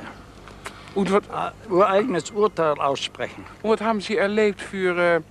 wat, 0.95 1.25
äh, 1.25 1.73
ureigenes 1.73 2.31
Urteil 2.31 2.75
aussprechen. 2.75 3.45
und 3.62 3.71
wat 3.71 3.81
haben 3.81 4.00
Sie 4.00 4.16
erlebt 4.16 4.61
für 4.61 5.23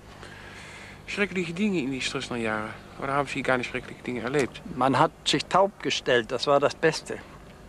schreckliche 1.06 1.52
Dinge 1.52 1.80
in 1.80 1.90
die 1.90 2.00
Stroessner 2.00 2.36
Jahre? 2.36 2.70
Oder 3.02 3.12
haben 3.14 3.28
Sie 3.28 3.42
gar 3.42 3.58
nicht 3.58 3.70
schreckliche 3.70 4.02
Dinge 4.02 4.20
erlebt? 4.20 4.62
Man 4.76 4.98
hat 4.98 5.10
sich 5.24 5.44
taub 5.46 5.82
gestellt, 5.82 6.30
das 6.30 6.46
war 6.46 6.60
das 6.60 6.74
Beste. 6.74 7.18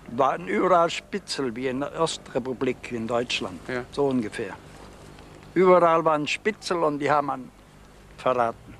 Waren 0.09 0.47
überall 0.47 0.89
Spitzel 0.89 1.55
wie 1.55 1.67
in 1.67 1.79
der 1.79 1.99
Ostrepublik 1.99 2.91
in 2.91 3.07
Deutschland. 3.07 3.59
Ja. 3.67 3.83
So 3.91 4.05
ungefähr. 4.05 4.55
Überall 5.55 6.05
waren 6.05 6.27
Spitzel 6.27 6.83
und 6.83 6.99
die 6.99 7.09
haben 7.09 7.27
man 7.27 7.51
verraten, 8.17 8.75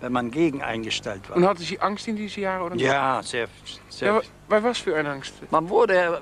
wenn 0.00 0.12
man 0.12 0.30
gegen 0.30 0.60
eingestellt 0.60 1.28
war. 1.30 1.36
Und 1.36 1.46
hatten 1.46 1.62
Sie 1.62 1.80
Angst 1.80 2.06
in 2.08 2.16
diese 2.16 2.40
Jahre? 2.40 2.64
Oder 2.64 2.74
nicht? 2.74 2.84
Ja, 2.84 3.22
sehr, 3.22 3.48
sehr. 3.88 4.14
Ja, 4.14 4.20
bei 4.48 4.62
was 4.62 4.78
für 4.78 4.96
eine 4.96 5.10
Angst? 5.10 5.34
Man 5.50 5.68
wurde 5.68 6.20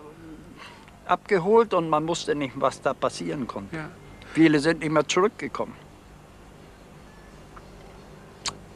abgeholt 1.06 1.74
und 1.74 1.88
man 1.88 2.06
wusste 2.06 2.34
nicht, 2.34 2.52
was 2.56 2.80
da 2.80 2.94
passieren 2.94 3.46
konnte. 3.46 3.76
Ja. 3.76 3.88
Viele 4.34 4.60
sind 4.60 4.80
nicht 4.80 4.92
mehr 4.92 5.08
zurückgekommen. 5.08 5.74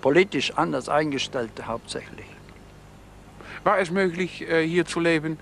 Politisch 0.00 0.52
anders 0.56 0.88
eingestellte 0.88 1.66
hauptsächlich. 1.66 2.26
War 3.64 3.78
es 3.78 3.90
möglich, 3.90 4.42
äh, 4.42 4.66
hier 4.66 4.84
zu 4.84 4.98
leben, 4.98 5.38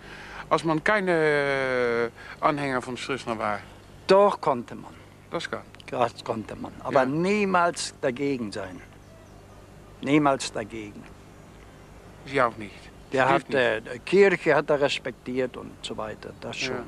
als 0.50 0.64
man 0.64 0.84
keine 0.84 2.10
äh, 2.40 2.44
Anhänger 2.44 2.82
von 2.82 2.96
Stroessner 2.96 3.38
war? 3.38 3.60
Doch 4.06 4.40
konnte 4.40 4.74
man, 4.74 4.92
Das 5.30 5.48
kann. 5.50 5.62
das 5.90 6.24
konnte 6.24 6.56
man. 6.56 6.72
Aber 6.82 7.00
Ja. 7.00 7.06
niemals 7.06 7.94
dagegen 8.00 8.50
sein. 8.52 8.80
Niemals 10.02 10.52
dagegen. 10.52 11.02
Sie 12.26 12.40
auch 12.40 12.56
nicht. 12.56 12.74
Der 13.12 13.28
hat, 13.28 13.52
äh, 13.54 13.80
die 13.80 13.98
Kirche 14.00 14.54
hat 14.54 14.70
er 14.70 14.80
respektiert 14.80 15.56
und 15.56 15.72
so 15.82 15.96
weiter. 15.96 16.30
Das 16.40 16.56
schon. 16.56 16.84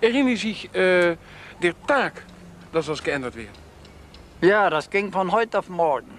Erinnern 0.00 0.28
Sie 0.28 0.36
sich 0.36 0.74
äh, 0.74 1.16
der 1.62 1.74
Tag, 1.86 2.24
dass 2.72 2.86
das 2.86 3.02
geändert 3.02 3.34
wird? 3.36 3.50
Ja, 4.40 4.70
das 4.70 4.88
ging 4.88 5.10
von 5.10 5.32
heute 5.32 5.58
auf 5.58 5.68
morgen. 5.68 6.12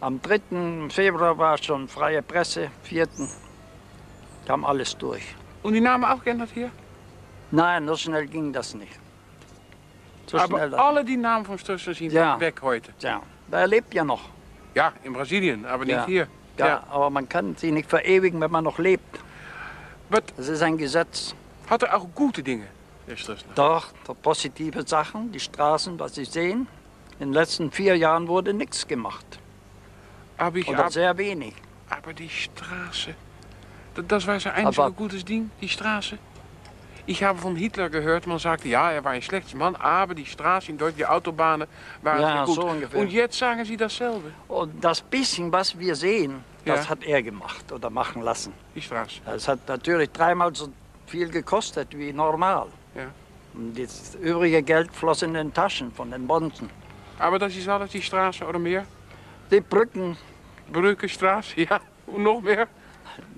Am 0.00 0.20
3. 0.22 0.88
Februar 0.88 1.36
war 1.36 1.58
schon 1.58 1.86
freie 1.86 2.22
Presse, 2.22 2.70
4. 2.84 3.06
kam 4.46 4.64
alles 4.64 4.96
durch. 4.96 5.34
Und 5.62 5.74
die 5.74 5.80
Namen 5.80 6.04
auch 6.04 6.24
geändert 6.24 6.50
hier? 6.54 6.70
Nein, 7.50 7.86
so 7.86 7.96
schnell 7.96 8.26
ging 8.26 8.52
das 8.52 8.74
nicht. 8.74 8.98
Aber 10.34 10.78
alle 10.78 11.04
die 11.04 11.16
Namen 11.16 11.44
von 11.44 11.58
Strussen 11.58 11.94
sind 11.94 12.12
Ja. 12.12 12.38
weg 12.40 12.60
heute. 12.62 12.92
Ja, 13.00 13.20
er 13.50 13.66
lebt 13.66 13.92
ja 13.94 14.04
noch. 14.04 14.22
Ja, 14.74 14.92
in 15.02 15.12
Brasilien, 15.12 15.64
aber 15.66 15.84
nicht 15.84 15.94
Ja. 15.96 16.06
hier. 16.06 16.26
Ja, 16.58 16.82
aber 16.90 17.08
man 17.10 17.28
kann 17.28 17.56
sie 17.56 17.72
nicht 17.72 17.88
verewigen, 17.88 18.40
wenn 18.40 18.50
man 18.50 18.64
noch 18.64 18.78
lebt. 18.78 19.18
Was 20.10 20.22
Das 20.36 20.48
ist 20.48 20.62
ein 20.62 20.76
Gesetz. 20.76 21.34
hat 21.68 21.82
er 21.82 21.96
auch 21.96 22.06
gute 22.14 22.42
Dinge, 22.42 22.66
der 23.08 23.16
Strussen? 23.16 23.48
Doch, 23.54 23.88
doch 24.06 24.16
positive 24.20 24.86
Sachen, 24.86 25.32
die 25.32 25.40
Straßen, 25.40 25.98
was 25.98 26.14
Sie 26.16 26.24
sehen. 26.24 26.66
In 27.18 27.28
den 27.28 27.32
letzten 27.34 27.70
vier 27.70 27.96
Jahren 27.96 28.28
wurde 28.28 28.52
nichts 28.52 28.86
gemacht. 28.86 29.38
Aber, 30.36 30.56
ich, 30.56 30.68
Oder 30.68 30.86
ab, 30.86 30.92
sehr 30.92 31.16
wenig. 31.18 31.54
aber 31.88 32.12
die 32.12 32.28
Straße, 32.28 33.14
das, 33.94 34.04
das 34.08 34.26
war 34.26 34.40
sein 34.40 34.52
einziger 34.54 34.84
Aber- 34.84 34.90
gutes 34.94 35.24
Ding, 35.24 35.50
die 35.60 35.68
Straße. 35.68 36.18
Ich 37.06 37.22
habe 37.24 37.38
von 37.38 37.56
Hitler 37.56 37.88
gehört, 37.90 38.26
man 38.26 38.38
sagte, 38.38 38.68
ja, 38.68 38.90
er 38.92 39.04
war 39.04 39.12
ein 39.12 39.22
schlechter 39.22 39.56
Mann, 39.56 39.74
aber 39.76 40.14
die 40.14 40.26
Straßen 40.26 40.70
in 40.70 40.78
Deutschland, 40.78 40.98
die 40.98 41.06
Autobahnen 41.06 41.66
waren 42.02 42.20
Ja, 42.20 42.44
gut. 42.44 42.54
so 42.54 42.64
ungefähr. 42.66 43.00
Und 43.00 43.10
jetzt 43.10 43.38
sagen 43.38 43.64
sie 43.64 43.76
dasselbe, 43.76 44.32
Und 44.48 44.82
das 44.84 45.00
bisschen, 45.00 45.50
was 45.50 45.78
wir 45.78 45.94
sehen, 45.94 46.44
das 46.64 46.84
Ja. 46.84 46.90
hat 46.90 47.02
er 47.04 47.22
gemacht 47.22 47.72
oder 47.72 47.90
machen 47.90 48.22
lassen. 48.22 48.52
die 48.74 48.82
Straße. 48.82 49.20
Es 49.34 49.48
hat 49.48 49.66
natürlich 49.68 50.10
dreimal 50.12 50.54
so 50.54 50.68
viel 51.06 51.28
gekostet 51.30 51.88
wie 51.96 52.12
normal. 52.12 52.68
Ja. 52.94 53.06
Und 53.54 53.76
das 53.76 54.14
übrige 54.14 54.62
Geld 54.62 54.94
floss 54.94 55.22
in 55.22 55.34
den 55.34 55.52
Taschen 55.52 55.90
von 55.92 56.10
den 56.10 56.26
Bonzen. 56.26 56.70
Aber 57.18 57.38
das 57.38 57.56
ist 57.56 57.68
alles 57.68 57.90
die 57.90 58.02
Straße 58.02 58.44
oder 58.46 58.58
mehr? 58.58 58.84
Die 59.50 59.60
Brücken, 59.60 60.16
Brückenstraße, 60.72 61.60
ja, 61.68 61.80
und 62.06 62.22
noch 62.22 62.40
mehr. 62.40 62.68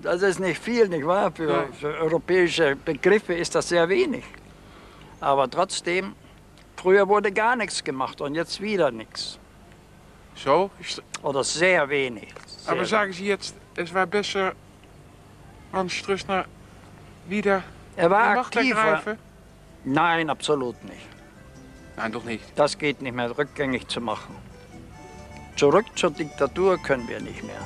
Das 0.01 0.21
ist 0.21 0.39
nicht 0.39 0.59
viel, 0.61 0.87
nicht 0.87 1.05
wahr? 1.05 1.31
Für, 1.31 1.67
für 1.73 1.97
europäische 1.97 2.75
Begriffe 2.75 3.33
ist 3.33 3.55
das 3.55 3.69
sehr 3.69 3.87
wenig. 3.89 4.23
Aber 5.19 5.49
trotzdem, 5.49 6.15
früher 6.75 7.07
wurde 7.07 7.31
gar 7.31 7.55
nichts 7.55 7.83
gemacht 7.83 8.21
und 8.21 8.35
jetzt 8.35 8.61
wieder 8.61 8.91
nichts. 8.91 9.39
So, 10.35 10.71
Oder 11.21 11.43
sehr 11.43 11.87
wenig. 11.89 12.33
Sehr 12.45 12.73
aber 12.73 12.85
sagen 12.85 13.13
Sie 13.13 13.27
jetzt, 13.27 13.55
es 13.75 13.93
war 13.93 14.05
besser, 14.07 14.53
an 15.71 15.89
Strussner 15.89 16.45
wieder 17.27 17.63
er 17.95 18.09
war 18.09 18.39
aktiver. 18.39 18.79
ergreifen? 18.79 19.17
Nein, 19.83 20.29
absolut 20.29 20.81
nicht. 20.83 21.07
Nein, 21.95 22.11
doch 22.11 22.23
nicht. 22.23 22.43
Das 22.55 22.77
geht 22.77 23.01
nicht 23.01 23.15
mehr 23.15 23.37
rückgängig 23.37 23.87
zu 23.87 24.01
machen. 24.01 24.35
Zurück 25.55 25.85
zur 25.95 26.09
Diktatur 26.09 26.77
können 26.79 27.07
wir 27.07 27.19
nicht 27.19 27.43
mehr. 27.43 27.61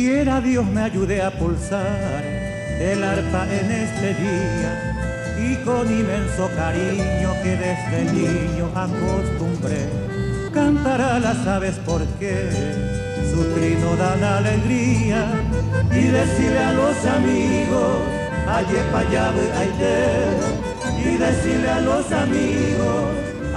Quiera 0.00 0.40
Dios 0.40 0.64
me 0.64 0.82
ayude 0.82 1.20
a 1.20 1.28
pulsar 1.32 2.22
el 2.80 3.02
arpa 3.02 3.44
en 3.52 3.68
este 3.68 4.14
día 4.14 4.94
y 5.36 5.56
con 5.64 5.90
inmenso 5.90 6.48
cariño 6.54 7.32
que 7.42 7.56
desde 7.56 8.04
niño 8.12 8.70
acostumbré 8.76 9.88
cantar 10.54 11.00
a 11.00 11.18
las 11.18 11.44
aves 11.48 11.80
porque 11.84 12.48
su 13.28 13.42
trino 13.56 13.96
da 13.96 14.14
la 14.14 14.38
alegría 14.38 15.26
y 15.90 16.02
decirle 16.06 16.60
a 16.60 16.72
los 16.74 17.04
amigos 17.04 17.98
aye 18.46 18.80
payabe 18.92 19.52
aite 19.60 21.08
y 21.10 21.16
decirle 21.16 21.70
a 21.70 21.80
los 21.80 22.12
amigos 22.12 23.02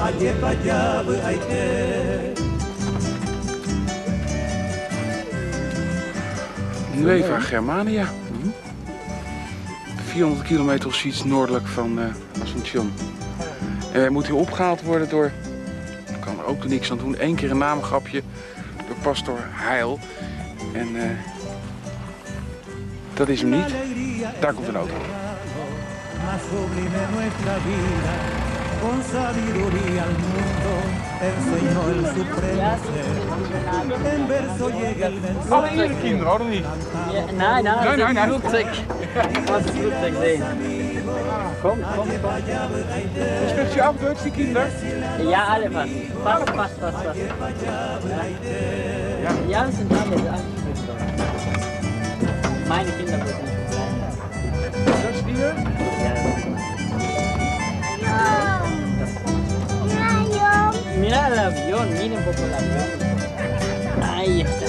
aye 0.01 0.31
payabe 0.41 1.21
aite 1.21 2.40
Nueva 7.01 7.39
Germania. 7.39 8.05
400 9.95 10.47
kilometer 10.47 10.87
of 10.87 10.95
zoiets 10.95 11.23
noordelijk 11.23 11.67
van 11.67 11.99
eh 11.99 12.05
Asunción. 12.41 12.93
En 13.93 13.99
wij 13.99 14.09
moeten 14.09 14.31
hier 14.31 14.41
opgehaald 14.41 14.81
worden 14.81 15.09
door, 15.09 15.31
ik 16.09 16.19
kan 16.19 16.39
er 16.39 16.45
ook 16.45 16.65
niks 16.65 16.91
aan 16.91 16.97
doen, 16.97 17.15
één 17.17 17.35
keer 17.35 17.51
een 17.51 17.57
naamgrapje 17.57 18.21
door 18.87 18.95
pastor 19.01 19.37
Heil. 19.39 19.99
En 20.73 20.95
eh, 20.95 21.09
dat 23.13 23.29
is 23.29 23.41
hem 23.41 23.49
niet. 23.49 23.73
Daar 24.39 24.53
komt 24.53 24.67
een 24.67 24.75
auto. 24.75 24.93
Más 26.25 26.41
nuestra 27.15 27.55
vida, 27.65 28.13
sabiduría 29.11 30.03
al 30.03 30.11
mundo 30.11 31.10
Alle 35.51 35.75
ihre 35.75 35.93
Kinder, 35.95 36.35
oder 36.35 36.45
nicht? 36.45 36.65
Nein, 37.37 37.63
nein, 37.63 37.63
nein, 37.63 37.99
nein, 37.99 38.15
nein. 38.15 38.29
Flugzeug. 38.29 38.65
Was 39.45 39.65
ist 39.65 39.77
Flugzeug 39.77 40.13
sehen? 40.19 40.43
Komm, 41.61 41.79
komm, 41.95 42.07
komm. 42.07 42.37
Sprichst 43.49 43.75
du 43.75 43.87
auch 43.87 43.95
Deutsch, 43.97 44.19
die 44.25 44.31
Kinder? 44.31 44.65
Ja, 45.29 45.43
alle 45.45 45.69
fast. 45.69 45.91
Fast, 46.23 46.49
fast, 46.49 46.79
fast, 46.79 46.97
fast. 46.97 47.19
Ja, 49.23 49.31
ja 49.47 49.65
wir 49.67 49.71
sind 49.73 49.91
alle. 49.91 50.15
Meine 52.67 52.91
Kinder. 52.93 53.50
Mira 61.11 61.27
el 61.27 61.39
avión, 61.39 61.89
miren 61.91 62.13
un 62.13 62.23
poco 62.23 62.41
el 62.45 62.53
avión. 62.53 62.87
Ahí 64.01 64.41
está. 64.43 64.65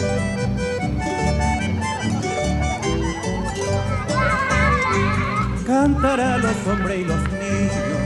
Cantará 5.64 6.38
los 6.38 6.56
hombres 6.66 6.98
y 6.98 7.04
los 7.04 7.22
niños, 7.30 8.00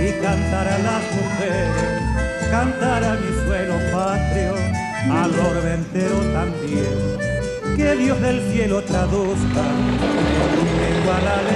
y 0.00 0.12
cantará 0.22 0.78
las 0.78 1.02
mujeres, 1.20 2.00
cantará 2.50 3.12
mi 3.16 3.44
suelo 3.44 3.74
patrio, 3.92 4.54
al 5.10 5.38
orbe 5.38 5.74
entero 5.74 6.16
también. 6.32 7.76
Que 7.76 7.94
Dios 7.96 8.18
del 8.22 8.40
cielo 8.52 8.82
traduzca 8.84 9.64
en 9.68 10.58
un 10.60 10.70
lengua 10.80 11.20
la 11.20 11.51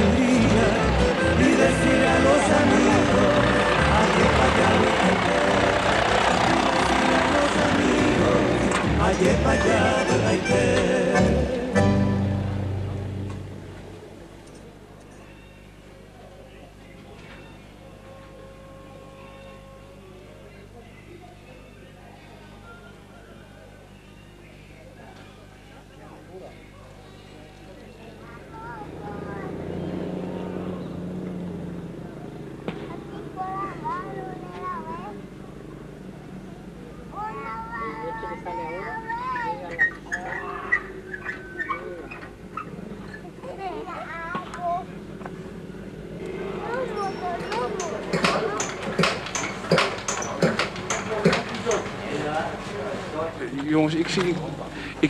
και 9.18 9.31
παλιά 9.44 10.05
τα 10.09 10.16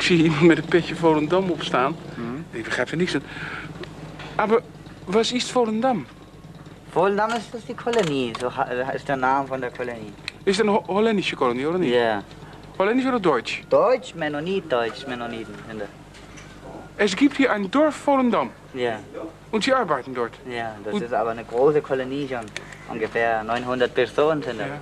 zie 0.07 0.23
iemand 0.23 0.41
met 0.43 0.59
een 0.59 0.65
petje 0.65 0.95
Volendam 0.97 1.51
opstaan. 1.51 1.97
Ik 2.51 2.65
begrijp 2.65 2.91
er 2.91 2.97
niks 2.97 3.13
van. 3.13 3.23
Maar 4.37 4.49
was 5.05 5.33
is 5.33 5.51
Volendam? 5.51 6.07
Volendam 6.91 7.31
ist 7.31 7.53
das 7.53 7.65
die 7.67 7.75
Kolonie, 7.75 8.33
so 8.41 8.49
ha- 8.57 8.93
ist 8.95 9.07
der 9.07 9.17
Name 9.17 9.47
von 9.47 9.61
der 9.61 9.71
Kolonie. 9.71 10.13
Is 10.45 10.57
dat 10.57 10.67
een 10.67 10.73
Ho- 10.73 10.85
Holländische 10.87 11.35
kolonie, 11.37 11.67
oder 11.69 11.79
niet? 11.79 11.93
Ja. 11.93 12.23
Holländisch 12.79 13.07
oder 13.07 13.21
Deutsch? 13.21 13.63
Deutsch, 13.69 14.15
Mennonit, 14.15 14.71
Deutsch, 14.71 15.07
Mennoniten. 15.07 15.55
Der, 15.79 15.89
Es 16.97 17.15
gibt 17.15 17.37
hier 17.37 17.51
ein 17.53 17.71
Dorf 17.71 17.95
Volendam. 18.07 18.51
ja, 18.73 18.99
Und 19.51 19.65
sie 19.65 19.75
arbeiten 19.75 20.15
dort. 20.15 20.35
ja, 20.49 20.75
das 20.85 20.95
Und- 20.95 21.03
ist 21.03 21.13
aber 21.13 21.31
eine 21.31 21.45
große 21.45 21.81
Kolonie 21.83 22.29
schon. 22.29 22.47
Ungefähr 22.89 23.43
900 23.45 23.93
Personen 23.95 24.43
sind 24.43 24.59
da. 24.61 24.67
Ja. 24.67 24.79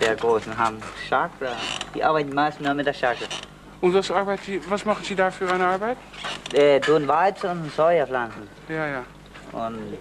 Sehr 0.00 0.14
groß 0.16 0.46
und 0.46 0.56
haben 0.58 0.76
Chakra. 1.08 1.52
Die 1.94 2.02
arbeiten 2.04 2.34
meist 2.34 2.60
nur 2.60 2.74
mit 2.74 2.84
der 2.86 2.94
Chakra. 2.94 3.26
Und 3.82 3.92
was, 3.94 4.10
arbeitet 4.10 4.70
was 4.70 4.84
machen 4.84 5.04
Sie 5.04 5.14
da 5.14 5.30
für 5.30 5.52
eine 5.52 5.66
Arbeit? 5.66 5.96
Äh, 6.54 6.80
tun 6.80 7.06
Weizen 7.08 7.50
und 7.50 7.72
Sojapflanzen. 7.74 8.48
Ja, 8.68 8.86
ja. 8.86 9.04
Und 9.52 9.98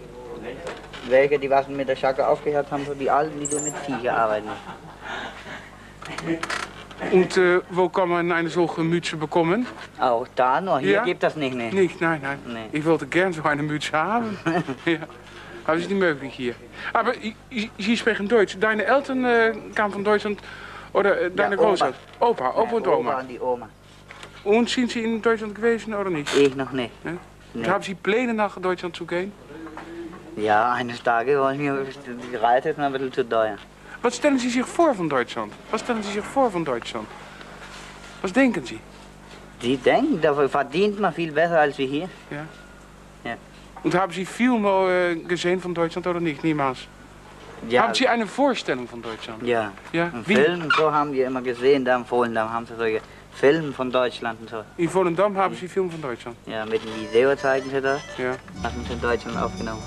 welche, 1.09 1.37
die 1.39 1.49
was 1.49 1.67
mit 1.67 1.89
der 1.89 1.95
Schacke 1.95 2.25
aufgehört 2.25 2.71
haben, 2.71 2.85
so 2.85 2.93
die 2.93 3.09
Alten, 3.09 3.39
die 3.39 3.47
tun 3.47 3.63
mit 3.63 3.75
Viecher 3.77 4.15
arbeiten. 4.15 4.47
Und 7.11 7.37
äh, 7.37 7.61
wo 7.71 7.89
kann 7.89 8.09
man 8.09 8.31
eine 8.31 8.49
solche 8.49 8.81
Mütze 8.81 9.17
bekommen? 9.17 9.65
Auch 9.99 10.27
da 10.35 10.61
noch, 10.61 10.79
hier 10.79 10.91
Ja? 10.91 11.03
gibt 11.03 11.23
das 11.23 11.35
nicht, 11.35 11.55
ne? 11.55 11.71
Nicht, 11.73 11.99
nein, 11.99 12.21
nein. 12.21 12.39
Nee. 12.45 12.77
Ich 12.77 12.85
wollte 12.85 13.07
gern 13.07 13.33
so 13.33 13.41
eine 13.43 13.63
Mütze 13.63 13.93
haben. 13.93 14.37
ja. 14.85 14.99
Aber 15.65 15.75
es 15.77 15.83
ist 15.83 15.89
nicht 15.89 15.99
möglich 15.99 16.33
hier. 16.33 16.53
Aber 16.93 17.15
I- 17.15 17.35
Sie 17.79 17.97
sprechen 17.97 18.27
Deutsch. 18.27 18.57
Deine 18.59 18.85
Eltern 18.85 19.25
äh, 19.25 19.53
kamen 19.73 19.93
von 19.93 20.03
Deutschland 20.03 20.39
oder 20.93 21.21
äh, 21.21 21.31
deine 21.31 21.57
Oma. 21.57 21.69
Großeltern? 21.69 21.99
Opa, 22.19 22.49
Opa 22.49 22.75
und 22.75 22.87
Opa 22.87 22.97
Oma. 22.97 23.19
und 23.19 23.27
die 23.27 23.39
Oma. 23.39 23.69
Und 24.43 24.69
sind 24.69 24.91
Sie 24.91 25.03
in 25.03 25.21
Deutschland 25.21 25.53
gewesen 25.55 25.93
oder 25.93 26.09
nicht? 26.09 26.35
Ich 26.35 26.55
noch 26.55 26.71
nicht. 26.71 26.91
Ja? 27.03 27.11
Nee. 27.53 27.65
Haben 27.65 27.83
Sie 27.83 27.95
Pläne 27.95 28.33
nach 28.33 28.59
Deutschland 28.59 28.95
zu 28.95 29.05
gehen? 29.05 29.31
Ja, 30.35 30.71
eines 30.73 31.03
Tages 31.03 31.37
wollen 31.37 31.59
wir, 31.59 31.85
die 32.31 32.35
Reise 32.35 32.69
ist 32.69 32.79
ein 32.79 32.91
bisschen 32.91 33.11
zu 33.11 33.27
teuer. 33.27 33.57
Was 34.01 34.15
stellen 34.15 34.39
Sie 34.39 34.49
sich 34.49 34.65
vor 34.65 34.95
von 34.95 35.09
Deutschland? 35.09 35.53
Was 35.69 35.81
stellen 35.81 36.01
Sie 36.01 36.13
sich 36.13 36.23
vor 36.23 36.49
von 36.49 36.65
Deutschland? 36.65 37.07
Was 38.21 38.33
denken 38.33 38.65
Sie? 38.65 38.79
Sie 39.61 39.77
denken, 39.77 40.19
dafür 40.21 40.49
verdient 40.49 40.99
man 40.99 41.13
viel 41.13 41.31
besser 41.31 41.59
als 41.59 41.77
wir 41.77 41.85
hier. 41.85 42.09
Und 43.83 43.95
haben 43.95 44.11
Sie 44.11 44.25
Filme 44.25 44.69
äh, 44.91 45.15
gesehen 45.15 45.59
von 45.59 45.73
Deutschland 45.73 46.05
oder 46.05 46.19
nicht? 46.19 46.43
Niemals. 46.43 46.79
Ja, 47.69 47.83
Haben 47.83 47.93
Sie 47.93 48.07
eine 48.07 48.25
Vorstellung 48.27 48.87
von 48.87 49.01
Deutschland? 49.01 49.43
ja. 49.43 49.71
Ja? 49.93 50.11
Wie? 50.25 50.35
Film 50.35 50.67
so 50.77 50.91
haben 50.91 51.13
wir 51.13 51.27
immer 51.27 51.41
gesehen, 51.41 51.85
da 51.85 51.95
empfohlen, 51.95 52.33
da 52.33 52.49
haben 52.49 52.65
sie 52.65 52.75
solche 52.75 53.01
Filme 53.33 53.71
von 53.71 53.91
Deutschland 53.91 54.39
und 54.41 54.49
so. 54.49 54.63
In 54.77 54.93
Volendam 54.93 55.37
haben 55.37 55.55
Sie 55.55 55.67
Film 55.67 55.89
von 55.89 56.01
Deutschland. 56.01 56.35
Ja, 56.47 56.65
mit 56.65 56.83
dem 56.83 56.89
Video 57.11 57.35
zeigen 57.35 57.69
sie 57.69 57.81
das, 57.81 58.01
Ja. 58.17 58.35
hatten 58.63 58.83
sie 58.87 58.93
in 58.93 59.01
Deutschland 59.01 59.37
aufgenommen. 59.37 59.81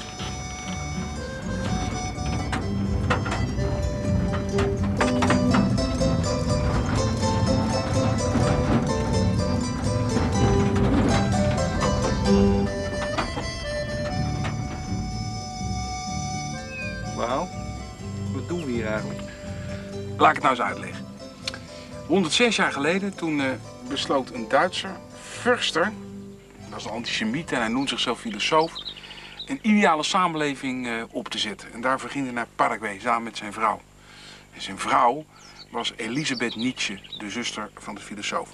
Laat 20.25 20.37
ik 20.37 20.43
het 20.43 20.53
nou 20.53 20.69
eens 20.69 20.75
uitleggen. 20.75 21.07
106 22.07 22.57
jaar 22.57 22.73
geleden, 22.73 23.15
toen 23.15 23.41
eh, 23.41 23.47
besloot 23.89 24.31
een 24.31 24.49
Duitser, 24.49 24.91
Förster, 25.21 25.93
dat 26.71 26.79
is 26.79 26.85
een 26.85 26.91
antisemiet 26.91 27.53
en 27.53 27.59
hij 27.59 27.69
noemt 27.69 27.89
zichzelf 27.89 28.21
filosoof, 28.21 28.73
een 29.47 29.59
ideale 29.63 30.03
samenleving 30.03 30.87
eh, 30.87 31.03
op 31.11 31.29
te 31.29 31.39
zetten. 31.39 31.73
En 31.73 31.81
daarvoor 31.81 32.11
ging 32.11 32.25
hij 32.25 32.35
naar 32.35 32.47
Paraguay 32.57 32.99
samen 32.99 33.23
met 33.23 33.37
zijn 33.37 33.53
vrouw. 33.53 33.81
En 34.55 34.63
zijn 34.63 34.79
vrouw 34.79 35.25
was 35.71 35.93
Elisabeth 35.97 36.57
Nietzsche, 36.57 37.01
de 37.19 37.31
zuster 37.31 37.71
van 37.75 37.95
de 37.95 38.01
filosoof. 38.01 38.49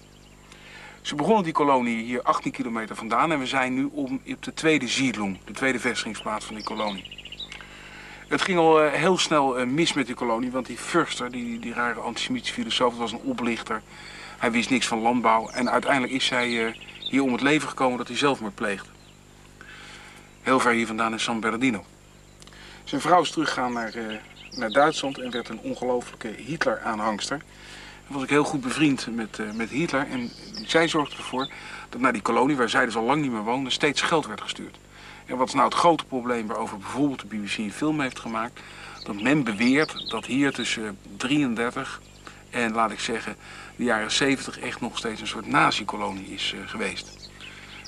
Ze 1.01 1.15
begonnen 1.15 1.45
die 1.45 1.53
kolonie 1.53 2.05
hier 2.05 2.23
18 2.23 2.53
kilometer 2.53 2.97
vandaan 2.97 3.33
en 3.33 3.39
we 3.39 3.47
zijn 3.47 3.75
nu 3.75 3.89
om, 3.93 4.21
op 4.27 4.43
de 4.43 4.55
tweede 4.55 4.89
Siedlung, 4.89 5.39
de 5.45 5.53
tweede 5.53 5.81
vestigingsplaats 5.81 6.45
van 6.45 6.55
die 6.55 6.65
kolonie. 6.65 7.30
Het 8.31 8.43
ging 8.43 8.59
al 8.59 8.83
eh, 8.83 8.93
heel 8.93 9.19
snel 9.19 9.59
eh, 9.59 9.66
mis 9.66 9.93
met 9.93 10.07
die 10.07 10.14
kolonie, 10.14 10.51
want 10.51 10.66
die 10.66 10.77
Förster, 10.77 11.31
die, 11.31 11.59
die 11.59 11.73
rare 11.73 12.01
antisemitische 12.01 12.55
filosoof, 12.55 12.97
was 12.97 13.12
een 13.12 13.21
oplichter. 13.23 13.83
Hij 14.38 14.51
wist 14.51 14.71
niks 14.71 14.87
van 14.87 15.01
landbouw 15.01 15.49
en 15.49 15.71
uiteindelijk 15.71 16.12
is 16.12 16.29
hij 16.29 16.66
eh, 16.66 16.75
hier 16.99 17.23
om 17.23 17.33
het 17.33 17.40
leven 17.40 17.69
gekomen 17.69 17.99
dat 17.99 18.09
hij 18.09 18.16
zelfmoord 18.16 18.55
pleegde. 18.55 18.88
Heel 20.43 20.61
ver 20.61 20.73
hier 20.73 20.87
vandaan 20.87 21.12
in 21.12 21.21
San 21.21 21.40
Bernardino. 21.40 21.85
Zijn 22.85 23.01
vrouw 23.01 23.23
is 23.23 23.31
teruggegaan 23.31 23.73
naar, 23.73 23.93
naar 24.51 24.71
Duitsland 24.71 25.19
en 25.19 25.31
werd 25.31 25.49
een 25.49 25.61
ongelofelijke 25.61 26.29
Hitler-aanhangster. 26.29 27.43
Was 28.07 28.23
ik 28.23 28.31
heel 28.31 28.45
goed 28.45 28.61
bevriend 28.61 29.07
met, 29.14 29.38
met 29.55 29.71
Hitler 29.71 30.07
en 30.11 30.31
zij 30.66 30.88
zorgde 30.88 31.16
ervoor 31.16 31.51
dat 31.88 32.01
naar 32.01 32.12
die 32.12 32.23
kolonie, 32.23 32.57
waar 32.57 32.69
zij 32.69 32.85
dus 32.85 32.97
al 32.97 33.05
lang 33.05 33.23
niet 33.23 33.33
meer 33.33 33.45
woonde, 33.45 33.71
steeds 33.71 34.03
geld 34.03 34.27
werd 34.27 34.40
gestuurd. 34.40 34.79
En 35.31 35.37
wat 35.37 35.49
is 35.49 35.55
nou 35.55 35.69
het 35.69 35.79
grote 35.79 36.05
probleem 36.05 36.47
waarover 36.47 36.79
bijvoorbeeld 36.79 37.21
de 37.21 37.27
BBC 37.27 37.57
een 37.57 37.73
film 37.73 38.01
heeft 38.01 38.19
gemaakt? 38.19 38.61
Dat 39.05 39.23
men 39.23 39.45
beweert 39.45 40.11
dat 40.11 40.27
hier 40.27 40.53
tussen 40.53 40.99
33 41.16 42.01
en 42.51 42.73
laat 42.73 42.90
ik 42.90 43.01
zeggen 43.01 43.37
de 43.77 43.85
jaren 43.85 44.11
70 44.11 44.59
echt 44.59 44.81
nog 44.81 44.99
steeds 44.99 45.21
een 45.21 45.27
soort 45.27 45.47
nazi-kolonie 45.47 46.27
is 46.27 46.55
eh, 46.55 46.69
geweest. 46.69 47.31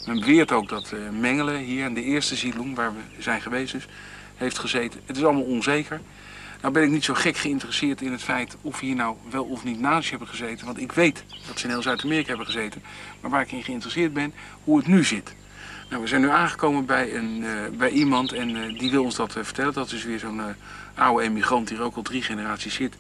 Men 0.07 0.20
beweert 0.20 0.52
ook 0.52 0.68
dat 0.68 0.92
eh, 0.92 0.98
Mengelen 1.20 1.57
hier 1.57 1.85
in 1.85 1.94
de 1.94 2.02
eerste 2.02 2.37
siedlung 2.37 2.76
waar 2.76 2.92
we 2.94 3.22
zijn 3.22 3.40
geweest 3.40 3.72
dus, 3.72 3.87
heeft 4.37 4.59
gezeten. 4.59 5.00
Het 5.07 5.16
is 5.16 5.24
allemaal 5.24 5.42
onzeker. 5.42 6.00
Nou 6.61 6.74
ben 6.74 6.83
ik 6.83 6.90
niet 6.90 7.05
zo 7.05 7.14
gek 7.14 7.37
geïnteresseerd 7.37 8.00
in 8.00 8.12
het 8.12 8.22
feit 8.22 8.57
of 8.61 8.81
hier 8.81 8.94
nou 8.94 9.16
wel 9.31 9.44
of 9.44 9.64
niet 9.64 9.81
nazi's 9.81 10.11
hebben 10.11 10.28
gezeten. 10.28 10.66
Want 10.66 10.81
ik 10.81 10.92
weet 10.92 11.24
dat 11.46 11.59
ze 11.59 11.64
in 11.64 11.70
heel 11.70 11.83
Zuid-Amerika 11.83 12.28
hebben 12.28 12.46
gezeten. 12.46 12.83
Maar 13.20 13.31
waar 13.31 13.42
ik 13.42 13.52
in 13.52 13.62
geïnteresseerd 13.62 14.12
ben, 14.12 14.33
hoe 14.64 14.76
het 14.76 14.87
nu 14.87 15.05
zit. 15.05 15.35
Nou, 15.92 16.05
we 16.05 16.11
zijn 16.11 16.20
nu 16.20 16.28
aangekomen 16.31 16.85
bij, 16.87 17.14
een, 17.16 17.44
eh, 17.44 17.78
bij 17.78 17.90
iemand 17.90 18.33
en 18.33 18.57
eh, 18.57 18.78
die 18.78 18.90
wil 18.90 19.02
ons 19.05 19.14
dat 19.14 19.37
eh, 19.37 19.44
vertellen. 19.44 19.72
Dat 19.72 19.92
is 19.92 20.05
weer 20.05 20.18
zo'n 20.18 20.40
eh, 20.40 20.46
oude 20.94 21.22
emigrant 21.24 21.68
die 21.68 21.76
er 21.76 21.83
ook 21.83 21.96
al 21.96 22.02
drie 22.02 22.22
generaties 22.22 22.74
zit. 22.74 22.94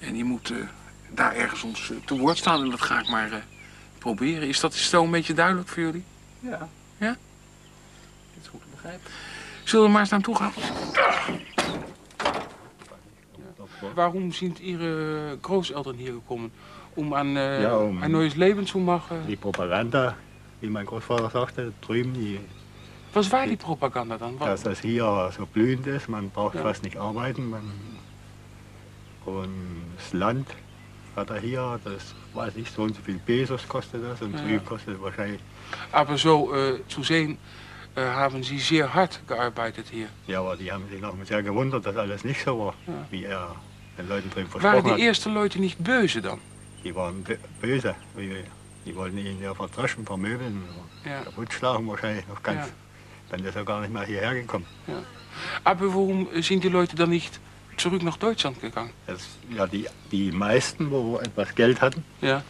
En 0.00 0.12
die 0.12 0.24
moet 0.24 0.50
eh, 0.50 0.56
daar 1.10 1.34
ergens 1.34 1.62
ons 1.62 1.92
te 2.04 2.18
woord 2.18 2.36
staan 2.36 2.62
en 2.62 2.70
dat 2.70 2.80
ga 2.80 3.00
ik 3.00 3.08
maar 3.08 3.32
eh, 3.32 3.38
proberen. 3.98 4.48
Is 4.48 4.60
dat 4.60 4.74
zo 4.74 5.04
een 5.04 5.10
beetje 5.10 5.34
duidelijk 5.34 5.68
voor 5.68 5.82
jullie? 5.82 6.04
Ja. 6.40 6.68
Ja? 6.96 7.06
Dat 8.34 8.42
is 8.42 8.48
goed 8.48 8.60
te 8.60 8.66
begrijpen. 8.70 9.10
Zullen 9.64 9.84
we 9.86 9.90
maar 9.92 10.00
eens 10.00 10.10
naar 10.10 10.20
hem 10.20 10.28
toe 10.34 10.36
gaan? 10.36 10.52
Waarom 13.94 14.32
zijn 14.32 14.56
Ihre 14.62 15.38
Großeltern 15.40 15.96
hier 15.96 16.12
gekommen? 16.12 16.52
Um 16.96 17.12
an 17.12 17.36
äh, 17.36 17.60
Ja, 17.62 17.76
um- 17.80 18.02
ein 18.02 18.10
neues 18.10 18.34
Leben 18.34 18.66
zu 18.66 18.78
machen? 18.78 19.26
Die 19.26 19.36
Propaganda, 19.36 20.16
wie 20.64 20.70
mein 20.70 20.86
Großvater 20.86 21.28
sagte, 21.30 21.72
drüben, 21.82 22.14
die, 22.14 22.40
Was 23.12 23.30
war 23.30 23.46
die 23.46 23.56
Propaganda 23.56 24.16
dann? 24.16 24.38
Dass 24.38 24.62
das 24.62 24.80
hier 24.80 25.30
so 25.36 25.44
blühend 25.46 25.86
ist, 25.86 26.08
man 26.08 26.30
braucht 26.30 26.54
Ja. 26.54 26.62
fast 26.62 26.82
nicht 26.82 26.96
arbeiten. 26.96 27.50
Man, 27.50 27.70
und 29.26 29.54
das 29.96 30.12
Land 30.14 30.48
hat 31.16 31.30
er 31.30 31.40
hier, 31.40 31.78
das 31.84 32.14
weiß 32.32 32.56
ich, 32.56 32.70
so 32.70 32.82
und 32.82 32.96
so 32.96 33.02
viel 33.02 33.18
Pesos 33.18 33.68
kostet 33.68 34.02
das 34.02 34.20
und 34.22 34.32
Ja, 34.32 34.38
drüben 34.40 34.54
ja. 34.54 34.58
kostet 34.60 35.00
wahrscheinlich, 35.02 35.40
Aber 35.92 36.16
so 36.18 36.52
äh, 36.54 36.80
zu 36.88 37.02
sehen, 37.02 37.38
äh, 37.94 38.00
haben 38.02 38.42
Sie 38.42 38.58
sehr 38.58 38.92
hart 38.92 39.20
gearbeitet 39.28 39.86
hier. 39.90 40.08
ja, 40.26 40.40
aber 40.40 40.56
die 40.56 40.72
haben 40.72 40.88
sich 40.88 41.00
noch 41.00 41.14
sehr 41.24 41.42
gewundert, 41.42 41.84
dass 41.86 41.96
alles 41.96 42.24
nicht 42.24 42.42
so 42.42 42.58
war, 42.58 42.74
Ja. 42.86 42.92
wie 43.10 43.24
er 43.24 43.54
den 43.98 44.08
Leuten 44.08 44.34
Waren 44.34 44.46
versprochen 44.48 44.84
die 44.86 44.90
hat. 44.92 44.98
eerste 44.98 45.28
Leute 45.30 45.60
nicht 45.60 45.78
böse 45.84 46.20
dann? 46.22 46.40
Die 46.82 46.94
waren 46.94 47.22
bö- 47.24 47.38
böse, 47.60 47.94
wie, 48.16 48.44
die 48.84 48.94
wollten 48.94 49.18
ihn 49.18 49.40
ja 49.42 49.54
verdreschen, 49.54 50.04
vermöbeln, 50.06 50.62
Ja. 51.04 51.22
kaputt 51.22 51.52
schlagen 51.52 51.86
wahrscheinlich 51.88 52.26
noch 52.28 52.42
ganz. 52.42 52.66
Ja. 52.66 52.72
Dann 53.30 53.44
ist 53.44 53.56
er 53.56 53.64
gar 53.64 53.80
nicht 53.80 53.92
mehr 53.92 54.04
hierher 54.04 54.34
gekommen. 54.34 54.66
Aber 55.64 55.88
warum 55.88 56.28
sind 56.40 56.62
die 56.62 56.68
Leute 56.68 56.94
dann 56.96 57.10
nicht 57.10 57.40
zurück 57.76 58.02
nach 58.02 58.16
Deutschland 58.16 58.60
gegangen? 58.60 58.90
Das, 59.06 59.26
ja, 59.50 59.66
die, 59.66 59.86
die 60.12 60.30
meisten, 60.30 60.90
wo 60.90 61.18
etwas 61.18 61.54
Geld 61.54 61.80
hatten, 61.80 62.04
Ja. 62.20 62.42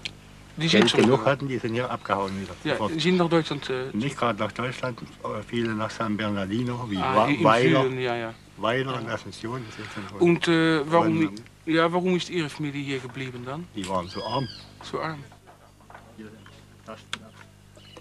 Die 0.56 0.68
sind 0.68 0.92
Geld 0.92 1.04
genug 1.04 1.26
hatten, 1.26 1.48
die 1.48 1.58
sind 1.58 1.74
hier 1.74 1.90
abgehauen 1.90 2.30
wieder. 2.40 2.54
Ja, 2.62 2.76
Sofort. 2.76 3.00
sind 3.00 3.16
nach 3.16 3.28
Deutschland. 3.28 3.68
Äh, 3.70 3.86
Nicht 3.92 4.16
gerade 4.16 4.38
nach 4.38 4.52
Deutschland, 4.52 5.00
viele 5.48 5.74
nach 5.74 5.90
San 5.90 6.16
Bernardino, 6.16 6.86
wie 6.88 6.96
ah, 6.96 7.26
Weiler, 7.42 7.82
Süden, 7.82 7.98
ja, 8.00 8.14
ja. 8.14 8.34
Weiler 8.58 8.94
und 8.98 9.08
die 9.08 9.32
sind 9.32 9.34
schon- 9.40 10.20
Und 10.20 10.46
äh, 10.46 10.88
warum, 10.88 11.32
ja, 11.66 11.92
warum 11.92 12.14
ist 12.14 12.30
Ihre 12.30 12.48
Familie 12.48 12.82
hier 12.84 12.98
geblieben 13.00 13.42
dann? 13.44 13.66
Die 13.74 13.88
waren 13.88 14.06
so 14.08 14.24
arm. 14.24 14.46
So 14.84 15.00
arm. 15.00 15.18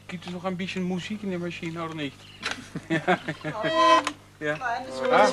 Gibt 0.07 0.25
es 0.25 0.31
noch 0.31 0.43
ein 0.45 0.57
bisschen 0.57 0.83
Musik 0.83 1.23
in 1.23 1.29
der 1.31 1.39
Maschine 1.39 1.83
oder 1.83 1.95
nicht? 1.95 2.17
ja. 2.89 3.19
ja. 4.39 4.57
Ah, 4.61 5.31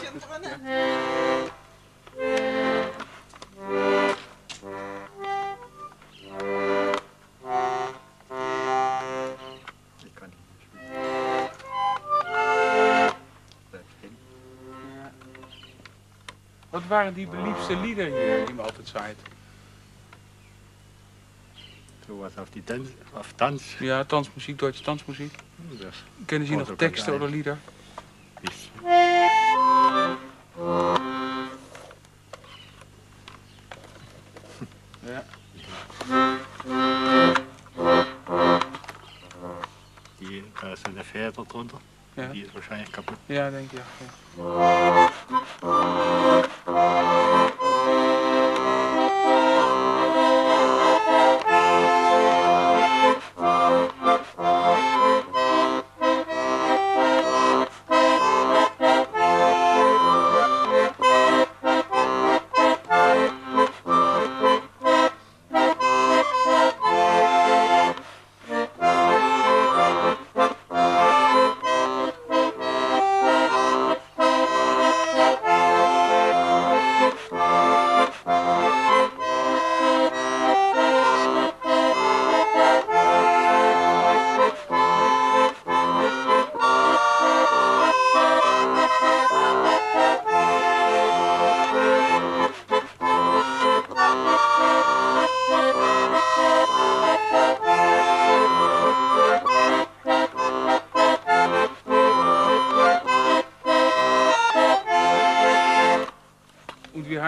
Wat 16.71 16.89
waren 16.89 17.15
die 17.15 17.27
beliebste 17.27 17.75
lieder 17.75 18.07
hier, 18.07 18.47
die 18.47 18.53
me 18.53 18.63
altijd 18.63 18.87
zei? 18.87 19.15
Wat 22.19 22.37
af 22.37 22.51
die 22.51 22.63
dans, 22.65 22.89
of 23.13 23.33
dans. 23.37 23.77
Ja, 23.79 24.05
dansmuziek, 24.05 24.59
Duitse 24.59 24.83
dansmuziek. 24.83 25.35
Dus, 25.57 26.05
Kennen 26.25 26.49
ze 26.49 26.55
nog 26.55 26.73
teksten 26.77 27.15
oder 27.15 27.29
lieder? 27.29 27.59
Die 28.41 28.51
zijn 28.53 28.87
Hier, 40.19 40.43
daar 40.61 40.73
is 40.73 40.81
verder 41.03 41.45
onder. 41.55 41.79
Die 42.15 42.45
is 42.45 42.53
waarschijnlijk 42.53 42.93
kapot. 42.93 43.17
Ja, 43.27 43.51
denk 43.51 43.73
ik. 43.73 43.81
Ja. 44.37 45.11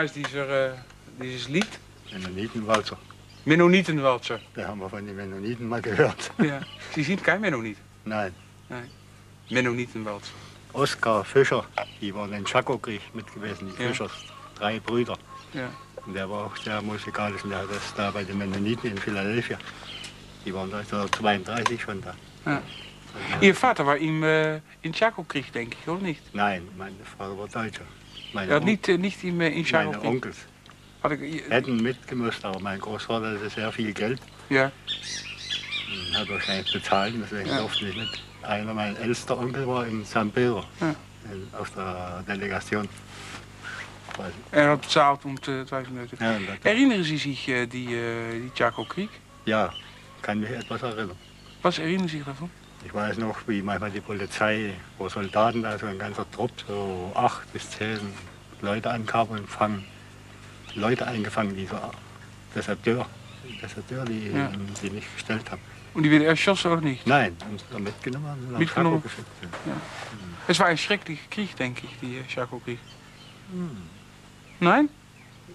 Und 0.02 0.16
wie 0.16 0.20
heißt 0.20 0.32
dieser, 0.32 0.72
äh, 0.72 0.74
dieses 1.22 1.48
Lied? 1.48 1.68
Mennonitenwalzer. 2.12 2.98
Mennonitenwalzer. 3.44 4.40
Da 4.54 4.66
haben 4.66 4.80
wir 4.80 4.90
von 4.90 5.06
den 5.06 5.14
Mennoniten 5.14 5.68
mal 5.68 5.80
gehört. 5.80 6.32
Ja. 6.42 6.60
Sie 6.94 7.04
sind 7.04 7.22
kein 7.22 7.40
Mennonit. 7.40 7.76
Nein. 8.04 8.34
Mennonitenwalzer. 9.50 10.32
Oskar 10.72 11.24
Fischer, 11.24 11.64
die 12.00 12.12
waren 12.14 12.32
im 12.32 12.44
Chaco-Krieg 12.44 13.00
mit 13.14 13.32
gewesen, 13.32 13.68
die 13.68 13.82
Ja. 13.82 13.88
Fischers. 13.90 14.12
Drei 14.58 14.80
Brüder. 14.80 15.16
Ja. 15.52 15.68
Und 16.04 16.14
der 16.14 16.28
war 16.28 16.46
auch 16.46 16.56
sehr 16.56 16.82
musikalisch 16.82 17.44
und 17.44 17.50
der 17.50 17.60
hat 17.60 17.70
das 17.70 17.94
da 17.94 18.10
bei 18.10 18.24
den 18.24 18.38
Mennoniten 18.38 18.90
in 18.90 18.98
Philadelphia. 18.98 19.58
Die 20.44 20.52
waren 20.52 20.72
1932 20.74 21.80
schon 21.80 22.02
da. 22.02 22.60
Ihr 23.40 23.54
Vater 23.54 23.86
war 23.86 23.96
im, 23.98 24.22
äh, 24.24 24.56
in 24.82 24.92
Chaco-Krieg, 24.92 25.52
denk 25.52 25.76
ich, 25.80 25.88
oder 25.88 26.00
nicht? 26.00 26.34
Nein, 26.34 26.66
mein 26.76 26.96
Vater 27.16 27.38
war 27.38 27.46
Deutscher. 27.46 27.84
Ja, 28.34 28.60
nicht, 28.60 28.88
äh, 28.88 28.98
nicht 28.98 29.22
im, 29.24 29.40
äh, 29.40 29.48
in 29.48 29.66
meine. 29.72 30.00
Onkels 30.02 30.36
Had 31.02 31.12
ik- 31.12 31.44
hätten 31.50 31.76
mitgemusst, 31.82 32.44
aber 32.44 32.60
mein 32.60 32.78
Großvater 32.80 33.32
hatte 33.34 33.50
sehr 33.50 33.72
viel 33.72 33.92
Geld 33.92 34.20
Ja. 34.48 34.70
und 36.10 36.16
hat 36.18 36.28
wahrscheinlich 36.28 36.72
bezahlt, 36.72 37.14
deswegen 37.20 37.48
Ja. 37.48 37.58
durfte 37.58 37.88
ich 37.88 37.96
nicht. 37.96 38.22
Einer 38.42 38.72
meiner 38.74 38.98
ältester 38.98 39.38
Onkel 39.38 39.66
war 39.66 39.86
in 39.86 40.04
San 40.04 40.30
Pedro, 40.30 40.64
Ja. 40.80 40.94
in, 41.32 41.48
auf 41.58 41.70
der 41.74 42.24
Delegation. 42.26 42.88
Ich. 44.14 44.18
Er 44.58 44.70
had 44.70 44.82
betaald 44.82 45.24
om 45.24 45.40
te 45.40 45.64
twijfelen. 45.66 46.08
Ja, 46.20 46.36
und 46.36 46.46
das- 46.48 46.58
Erinneren 46.64 47.02
Sie 47.02 47.16
sich 47.16 47.48
äh, 47.48 47.66
die, 47.66 47.94
äh, 47.94 48.40
die 48.40 48.50
Chaco-Krieg? 48.54 49.08
ja, 49.46 49.72
kann 50.20 50.38
mich 50.40 50.50
etwas 50.50 50.82
erinnern. 50.82 51.16
Was 51.62 51.78
erinnern 51.78 52.08
Sie 52.08 52.18
sich 52.18 52.26
davon? 52.26 52.50
Ich 52.84 52.92
weiß 52.92 53.18
noch, 53.18 53.36
wie 53.46 53.62
manchmal 53.62 53.90
die 53.90 54.00
Polizei, 54.00 54.74
wo 54.98 55.08
Soldaten, 55.08 55.64
also 55.64 55.86
ein 55.86 55.98
ganzer 55.98 56.28
Trupp, 56.30 56.50
so 56.66 57.12
acht 57.14 57.50
bis 57.52 57.70
zehn 57.70 57.98
Leute 58.60 58.90
ankamen 58.90 59.38
und 59.40 59.48
fangen 59.48 59.84
Leute 60.74 61.06
eingefangen, 61.06 61.54
die 61.56 61.66
so 61.66 61.76
Deserteur, 62.54 63.06
Deserteur 63.62 64.04
die, 64.04 64.28
Ja. 64.30 64.50
die 64.82 64.90
nicht 64.90 65.12
gestellt 65.14 65.50
haben. 65.50 65.60
Und 65.94 66.02
die 66.04 66.10
werden 66.10 66.22
erschossen 66.24 66.72
oder 66.72 66.80
nicht? 66.80 67.06
Nein, 67.06 67.36
haben 67.44 67.58
sie 67.58 67.80
mitgenommen 67.80 68.46
und 68.48 68.58
Mitgenommen? 68.58 69.02
Geschickt. 69.02 69.26
Ja. 69.66 69.74
Es 70.48 70.58
war 70.58 70.70
een 70.70 70.78
schreckliche 70.78 71.28
Krieg, 71.30 71.54
denk 71.56 71.82
ik, 71.84 72.00
die 72.00 72.16
äh, 72.18 72.24
Chaco-Krieg. 72.26 72.78
Nein? 74.60 74.88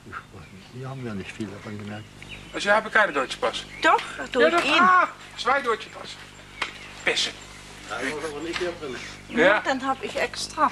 Ich 0.05 0.13
weiß 0.13 0.47
nicht, 0.53 0.67
Hier 0.75 0.89
haben 0.89 1.03
wir 1.03 1.13
nicht 1.15 1.31
viel 1.31 1.47
davon 1.47 1.77
gemerkt. 1.77 2.05
Also, 2.53 2.59
Sie 2.69 2.71
haben 2.71 2.89
keine 2.91 3.11
deutsche 3.11 3.37
Pass? 3.39 3.63
Doch, 3.81 3.99
durch 4.31 4.45
ja, 4.45 4.49
dat, 4.51 4.65
ihn. 4.65 4.79
ah, 4.79 5.07
zwei 5.37 5.61
deutsche 5.61 5.89
Pass. 5.89 6.15
Pessen. 7.07 7.31
Nein, 7.89 8.13
aber 8.21 8.41
nicht 8.41 8.59
hier 8.59 8.73
drin. 8.81 8.95
Ja, 9.29 9.61
dann 9.61 9.81
habe 9.85 10.05
ich 10.05 10.13
extra. 10.17 10.69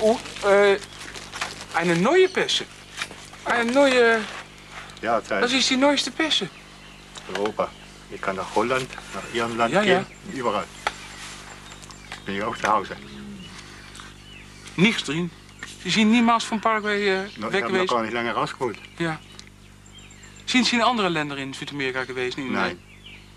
Oh, 0.00 0.18
äh, 0.46 0.78
eine 1.74 1.96
neue 1.96 2.26
Pässe. 2.28 2.64
Eine 3.44 3.70
neue, 3.72 4.20
Ja, 5.02 5.18
das 5.20 5.28
Zeit 5.28 5.52
ist 5.52 5.68
die 5.68 5.76
neueste 5.76 6.10
Pässe. 6.10 6.48
Europa. 7.34 7.70
Ich 8.10 8.22
kann 8.22 8.36
nach 8.36 8.54
Holland, 8.54 8.88
nach 9.14 9.34
Ihrem 9.34 9.54
Land 9.58 9.74
Ja, 9.74 9.82
ja. 9.82 10.06
überall. 10.32 10.64
Bin 12.24 12.36
ich 12.36 12.42
auch 12.42 12.56
zu 12.56 12.66
Hause. 12.66 12.96
Nichts 14.76 15.04
drin. 15.04 15.30
Sie 15.84 15.90
sind 15.90 16.10
niemals 16.10 16.50
van 16.50 16.60
Paraguay 16.60 17.06
äh, 17.06 17.28
No, 17.36 17.48
ich 17.48 17.52
weg 17.52 17.64
habe 17.64 17.72
noch 17.74 17.80
geweest. 17.80 17.90
gar 17.90 18.02
nicht 18.02 18.14
lange 18.14 18.32
rausgeholt. 18.32 18.78
Ja. 18.98 19.18
Sind 20.46 20.64
Sie 20.66 20.76
in 20.76 20.82
andere 20.82 21.10
Länder 21.10 21.36
in 21.36 21.52
Südamerika 21.52 22.04
geweest? 22.04 22.38
In, 22.38 22.52
Nein, 22.52 22.78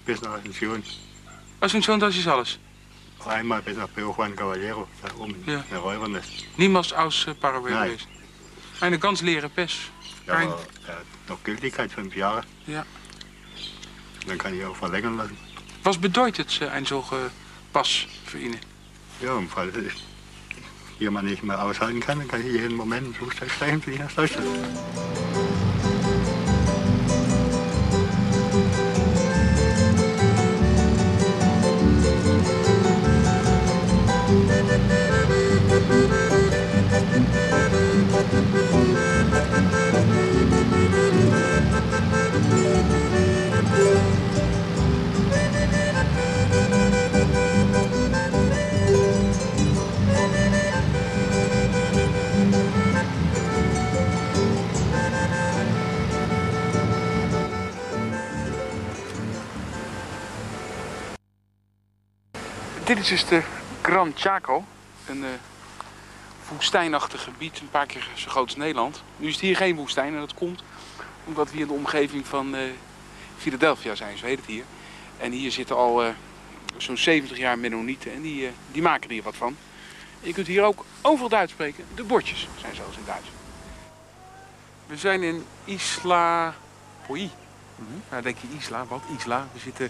bis 0.10 0.22
nach 0.24 0.34
Asunción. 0.39 0.82
Asunción, 1.62 2.00
das 2.00 2.15
ist 2.17 2.28
alles. 2.28 2.58
Einmal 3.26 3.62
bis 3.62 3.78
nach 3.78 3.89
Pedro 3.93 4.12
Juan 4.17 4.36
Caballero, 4.36 4.88
da 5.04 5.13
oben, 5.22 5.36
Ja. 5.45 5.63
in 5.69 5.78
Räubernest. 5.78 6.32
Niemals 6.58 6.91
aus 6.93 7.28
äh, 7.28 7.34
Paraguay 7.36 7.72
Nein. 7.74 7.89
geweest. 7.89 8.08
Eine 8.82 8.98
ganz 8.98 9.22
leere 9.22 9.50
Pers. 9.50 9.74
Ja, 10.26 10.36
Kein- 10.36 10.48
aber 10.48 10.62
er 10.88 10.95
hat 10.95 11.06
noch 11.28 11.43
Gültigkeit, 11.43 11.91
fünf 11.91 12.15
Jahre. 12.15 12.41
Ja. 12.65 12.84
Dann 14.28 14.38
kann 14.38 14.58
ich 14.58 14.65
auch 14.65 14.76
verlängern 14.76 15.17
lassen. 15.17 15.38
Was 15.84 15.98
bedeutet 15.98 16.60
äh, 16.62 16.69
ein 16.69 16.86
solche 16.86 17.30
Pass 17.72 17.89
für 18.26 18.39
Ihnen? 18.39 18.60
Ja, 19.22 19.38
im 19.38 19.48
Fall 19.50 19.72
mal 21.12 21.24
nicht 21.24 21.43
mehr 21.43 21.62
aushalten 21.63 22.00
kann, 22.00 22.19
dann 22.19 22.28
kann 22.28 22.41
ich 22.45 22.52
jeden 22.54 22.76
Moment 22.76 23.08
im 23.08 23.13
Flugzeug 23.13 23.50
steigen 23.52 23.82
fliegen 23.82 24.04
nach 24.04 24.12
Deutschland. 24.13 24.48
Dit 62.89 62.99
is 62.99 63.08
dus 63.08 63.25
de 63.25 63.41
Gran 63.82 64.12
Chaco. 64.15 64.65
Een 65.08 65.23
eh, 65.23 65.30
woestijnachtig 66.52 67.23
gebied, 67.23 67.60
een 67.60 67.69
paar 67.69 67.86
keer 67.86 68.08
zo 68.15 68.30
groot 68.30 68.45
als 68.45 68.56
Nederland. 68.56 69.04
Nu 69.17 69.28
is 69.28 69.34
het 69.34 69.41
hier 69.41 69.56
geen 69.56 69.75
woestijn 69.75 70.13
en 70.13 70.19
dat 70.19 70.34
komt 70.34 70.63
omdat 71.25 71.47
we 71.47 71.52
hier 71.52 71.62
in 71.62 71.67
de 71.67 71.73
omgeving 71.73 72.28
van 72.28 72.56
eh, 72.56 72.62
Philadelphia 73.38 73.95
zijn, 73.95 74.17
zo 74.17 74.25
heet 74.25 74.38
het 74.38 74.45
hier. 74.45 74.63
En 75.17 75.32
hier 75.32 75.52
zitten 75.52 75.75
al 75.75 76.04
eh, 76.04 76.10
zo'n 76.78 76.97
70 76.97 77.38
jaar 77.38 77.60
Mennonieten 77.60 78.13
en 78.13 78.21
die, 78.21 78.49
die 78.71 78.82
maken 78.82 79.04
er 79.04 79.13
hier 79.13 79.23
wat 79.23 79.36
van. 79.36 79.58
Je 80.19 80.34
kunt 80.34 80.47
hier 80.47 80.63
ook 80.63 80.86
overal 81.02 81.30
Duits 81.30 81.52
spreken. 81.52 81.86
De 81.95 82.04
bordjes 82.04 82.47
zijn 82.62 82.75
zoals 82.75 82.97
in 82.97 83.06
Duits. 83.06 83.28
We 84.86 84.97
zijn 84.97 85.23
in 85.23 85.45
Isla 85.65 86.56
Poi. 87.08 87.30
Nou, 88.10 88.21
denk 88.21 88.38
je 88.38 88.58
Isla, 88.58 88.86
wat 88.86 89.04
Isla? 89.17 89.47
We 89.54 89.60
zitten 89.60 89.89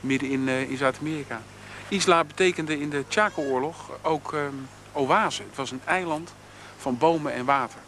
midden 0.00 0.30
in, 0.30 0.48
in 0.48 0.76
Zuid-Amerika. 0.76 1.42
Isla 1.88 2.24
betekende 2.24 2.80
in 2.80 2.90
de 2.90 3.04
Chaco-oorlog 3.08 3.90
ook 4.02 4.32
ehm, 4.32 4.54
oase. 4.92 5.42
Het 5.42 5.56
was 5.56 5.70
een 5.70 5.82
eiland 5.84 6.34
van 6.76 6.98
bomen 6.98 7.32
en 7.32 7.44
water. 7.44 7.78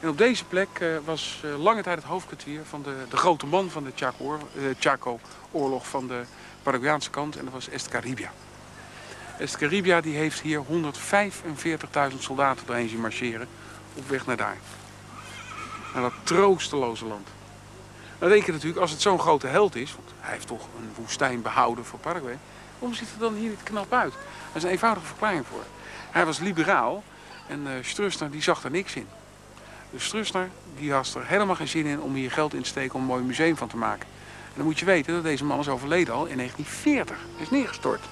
En 0.00 0.08
op 0.08 0.18
deze 0.18 0.44
plek 0.44 0.68
eh, 0.80 0.88
was 1.04 1.40
eh, 1.44 1.62
lange 1.62 1.82
tijd 1.82 1.96
het 1.96 2.06
hoofdkwartier 2.06 2.60
van 2.64 2.82
de, 2.82 2.94
de 3.08 3.16
grote 3.16 3.46
man 3.46 3.70
van 3.70 3.84
de 3.84 3.92
eh, 3.96 4.64
Chaco-oorlog 4.78 5.88
van 5.88 6.06
de 6.06 6.22
Paraguayaanse 6.62 7.10
kant. 7.10 7.36
En 7.36 7.44
dat 7.44 7.52
was 7.52 7.68
Escaribia. 7.68 8.32
Escaribia 9.38 10.00
die 10.00 10.16
heeft 10.16 10.40
hier 10.40 10.62
145.000 12.12 12.18
soldaten 12.18 12.66
doorheen 12.66 12.88
zien 12.88 13.00
marcheren 13.00 13.48
op 13.94 14.08
weg 14.08 14.26
naar 14.26 14.36
daar. 14.36 14.56
Naar 15.94 16.02
dat 16.02 16.12
troosteloze 16.22 17.04
land. 17.04 17.28
Dan 18.18 18.28
denk 18.28 18.46
je 18.46 18.52
natuurlijk, 18.52 18.80
als 18.80 18.90
het 18.90 19.00
zo'n 19.00 19.18
grote 19.18 19.46
held 19.46 19.74
is, 19.74 19.94
want 19.94 20.08
hij 20.20 20.32
heeft 20.32 20.46
toch 20.46 20.66
een 20.78 20.90
woestijn 20.94 21.42
behouden 21.42 21.84
voor 21.84 21.98
Paraguay, 21.98 22.38
waarom 22.82 23.00
ziet 23.00 23.10
het 23.10 23.20
dan 23.20 23.34
hier 23.34 23.48
niet 23.48 23.62
knap 23.62 23.92
uit? 23.92 24.12
Er 24.12 24.56
is 24.56 24.62
een 24.62 24.70
eenvoudige 24.70 25.06
verklaring 25.06 25.46
voor. 25.46 25.64
Hij 26.10 26.24
was 26.24 26.38
liberaal 26.38 27.02
en 27.48 27.60
uh, 27.66 27.70
Stroessner 27.80 28.30
die 28.30 28.42
zag 28.42 28.64
er 28.64 28.70
niks 28.70 28.94
in. 28.94 29.06
Dus 29.90 30.04
Stroessner 30.04 30.48
die 30.78 30.92
had 30.92 31.14
er 31.14 31.26
helemaal 31.26 31.54
geen 31.54 31.68
zin 31.68 31.86
in 31.86 32.00
om 32.00 32.14
hier 32.14 32.30
geld 32.30 32.54
in 32.54 32.62
te 32.62 32.68
steken 32.68 32.94
om 32.94 33.00
een 33.00 33.06
mooi 33.06 33.22
museum 33.22 33.56
van 33.56 33.68
te 33.68 33.76
maken. 33.76 34.06
En 34.44 34.52
dan 34.54 34.64
moet 34.64 34.78
je 34.78 34.84
weten 34.84 35.14
dat 35.14 35.22
deze 35.22 35.44
man 35.44 35.58
is 35.58 35.68
overleden 35.68 36.14
al 36.14 36.26
in 36.26 36.36
1940. 36.36 37.16
Hij 37.34 37.42
is 37.42 37.50
neergestort. 37.50 38.04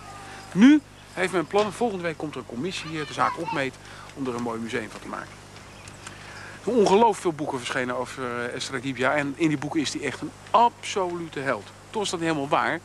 Nu 0.53 0.81
heeft 1.13 1.33
men 1.33 1.47
plannen. 1.47 1.73
Volgende 1.73 2.03
week 2.03 2.17
komt 2.17 2.35
er 2.35 2.41
een 2.41 2.47
commissie 2.47 2.91
hier 2.91 3.07
de 3.07 3.13
zaak 3.13 3.39
opmeet 3.39 3.75
om 4.15 4.27
er 4.27 4.35
een 4.35 4.43
mooi 4.43 4.61
museum 4.61 4.91
van 4.91 5.01
te 5.01 5.09
maken. 5.09 5.33
Er 6.65 6.73
ongelooflijk 6.73 7.21
veel 7.21 7.33
boeken 7.33 7.59
verschenen 7.59 7.97
over 7.97 8.23
uh, 8.23 8.55
Estra 8.55 8.79
Gibia. 8.79 9.15
En 9.15 9.35
in 9.37 9.49
die 9.49 9.59
boeken 9.59 9.81
is 9.81 9.93
hij 9.93 10.03
echt 10.03 10.21
een 10.21 10.31
absolute 10.51 11.41
held. 11.41 11.67
Toch 11.91 12.03
is 12.03 12.11
dat 12.11 12.21
niet 12.21 12.29
helemaal 12.29 12.51
waar. 12.51 12.81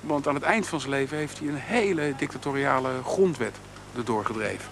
Want 0.00 0.28
aan 0.28 0.34
het 0.34 0.42
eind 0.42 0.66
van 0.66 0.80
zijn 0.80 0.92
leven 0.92 1.16
heeft 1.16 1.38
hij 1.38 1.48
een 1.48 1.54
hele 1.54 2.14
dictatoriale 2.16 2.90
grondwet 3.04 3.56
erdoor 3.96 4.24
gedreven. 4.24 4.68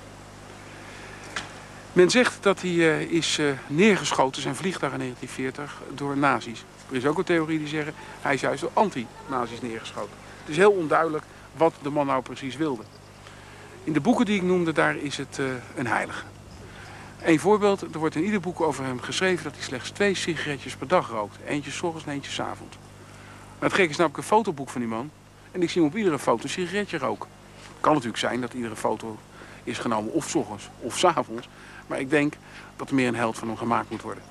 Men 1.92 2.10
zegt 2.10 2.42
dat 2.42 2.60
hij 2.60 2.70
uh, 2.70 3.00
is 3.00 3.38
uh, 3.38 3.50
neergeschoten, 3.66 4.42
zijn 4.42 4.56
vliegtuig 4.56 4.92
in 4.92 4.98
1940, 4.98 5.82
door 5.94 6.16
nazi's. 6.16 6.64
Er 6.90 6.96
is 6.96 7.06
ook 7.06 7.18
een 7.18 7.24
theorie 7.24 7.58
die 7.58 7.68
zeggen, 7.68 7.94
hij 8.20 8.34
is 8.34 8.40
juist 8.40 8.60
door 8.60 8.70
anti-nazi's 8.72 9.60
neergeschoten. 9.60 10.16
Het 10.40 10.48
is 10.48 10.56
heel 10.56 10.72
onduidelijk 10.72 11.24
wat 11.56 11.74
de 11.82 11.90
man 11.90 12.06
nou 12.06 12.22
precies 12.22 12.56
wilde. 12.56 12.82
In 13.84 13.92
de 13.92 14.00
boeken 14.00 14.24
die 14.24 14.36
ik 14.36 14.42
noemde, 14.42 14.72
daar 14.72 14.96
is 14.96 15.16
het 15.16 15.38
uh, 15.40 15.46
een 15.74 15.86
heilige. 15.86 16.24
Een 17.22 17.40
voorbeeld, 17.40 17.80
er 17.80 17.98
wordt 17.98 18.14
in 18.14 18.24
ieder 18.24 18.40
boek 18.40 18.60
over 18.60 18.84
hem 18.84 19.00
geschreven 19.00 19.44
dat 19.44 19.54
hij 19.54 19.62
slechts 19.62 19.90
twee 19.90 20.14
sigaretjes 20.14 20.76
per 20.76 20.88
dag 20.88 21.10
rookt. 21.10 21.36
Eentje 21.46 21.70
s 21.70 21.82
ochtends 21.82 22.06
en 22.06 22.12
eentje 22.12 22.30
s 22.30 22.40
avonds. 22.40 22.76
Maar 23.64 23.72
het 23.72 23.82
gekke 23.82 23.94
is 23.94 23.98
namelijk 23.98 24.22
een 24.24 24.36
fotoboek 24.36 24.68
van 24.68 24.80
die 24.80 24.90
man. 24.90 25.10
En 25.52 25.62
ik 25.62 25.70
zie 25.70 25.82
hem 25.82 25.90
op 25.90 25.96
iedere 25.96 26.18
foto 26.18 26.42
een 26.42 26.48
sigaretje 26.48 26.98
roken. 26.98 27.28
Kan 27.80 27.92
natuurlijk 27.92 28.18
zijn 28.18 28.40
dat 28.40 28.52
iedere 28.52 28.76
foto 28.76 29.18
is 29.62 29.78
genomen 29.78 30.12
of 30.12 30.28
s 30.28 30.34
ochtends 30.34 30.68
of 30.80 30.98
s 30.98 31.04
avonds. 31.04 31.48
Maar 31.86 32.00
ik 32.00 32.10
denk 32.10 32.34
dat 32.76 32.88
er 32.88 32.94
meer 32.94 33.08
een 33.08 33.14
held 33.14 33.38
van 33.38 33.48
hem 33.48 33.56
gemaakt 33.56 33.90
moet 33.90 34.02
worden. 34.02 34.22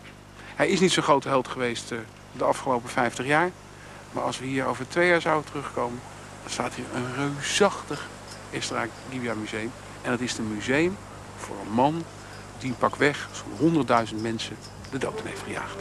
Hij 0.56 0.68
is 0.68 0.80
niet 0.80 0.92
zo'n 0.92 1.04
grote 1.04 1.28
held 1.28 1.48
geweest 1.48 1.92
uh, 1.92 2.00
de 2.32 2.44
afgelopen 2.44 2.90
50 2.90 3.26
jaar. 3.26 3.52
Maar 4.12 4.24
als 4.24 4.40
we 4.40 4.46
hier 4.46 4.66
over 4.66 4.88
twee 4.88 5.08
jaar 5.08 5.22
zouden 5.22 5.52
terugkomen, 5.52 6.00
dan 6.42 6.52
staat 6.52 6.74
hier 6.74 6.86
een 6.94 7.16
reusachtig 7.16 8.08
Estra 8.52 8.88
Gibia 9.12 9.34
museum. 9.34 9.72
En 10.02 10.12
dat 10.12 10.20
is 10.20 10.38
een 10.38 10.54
museum 10.54 10.98
voor 11.38 11.56
een 11.66 11.74
man 11.74 12.04
die 12.60 12.74
pakweg 12.74 13.30
zo'n 13.60 13.86
100.000 14.08 14.22
mensen 14.22 14.58
de 14.92 14.98
dood 14.98 15.20
in 15.20 15.26
heeft 15.26 15.44
gejaagd. 15.44 15.78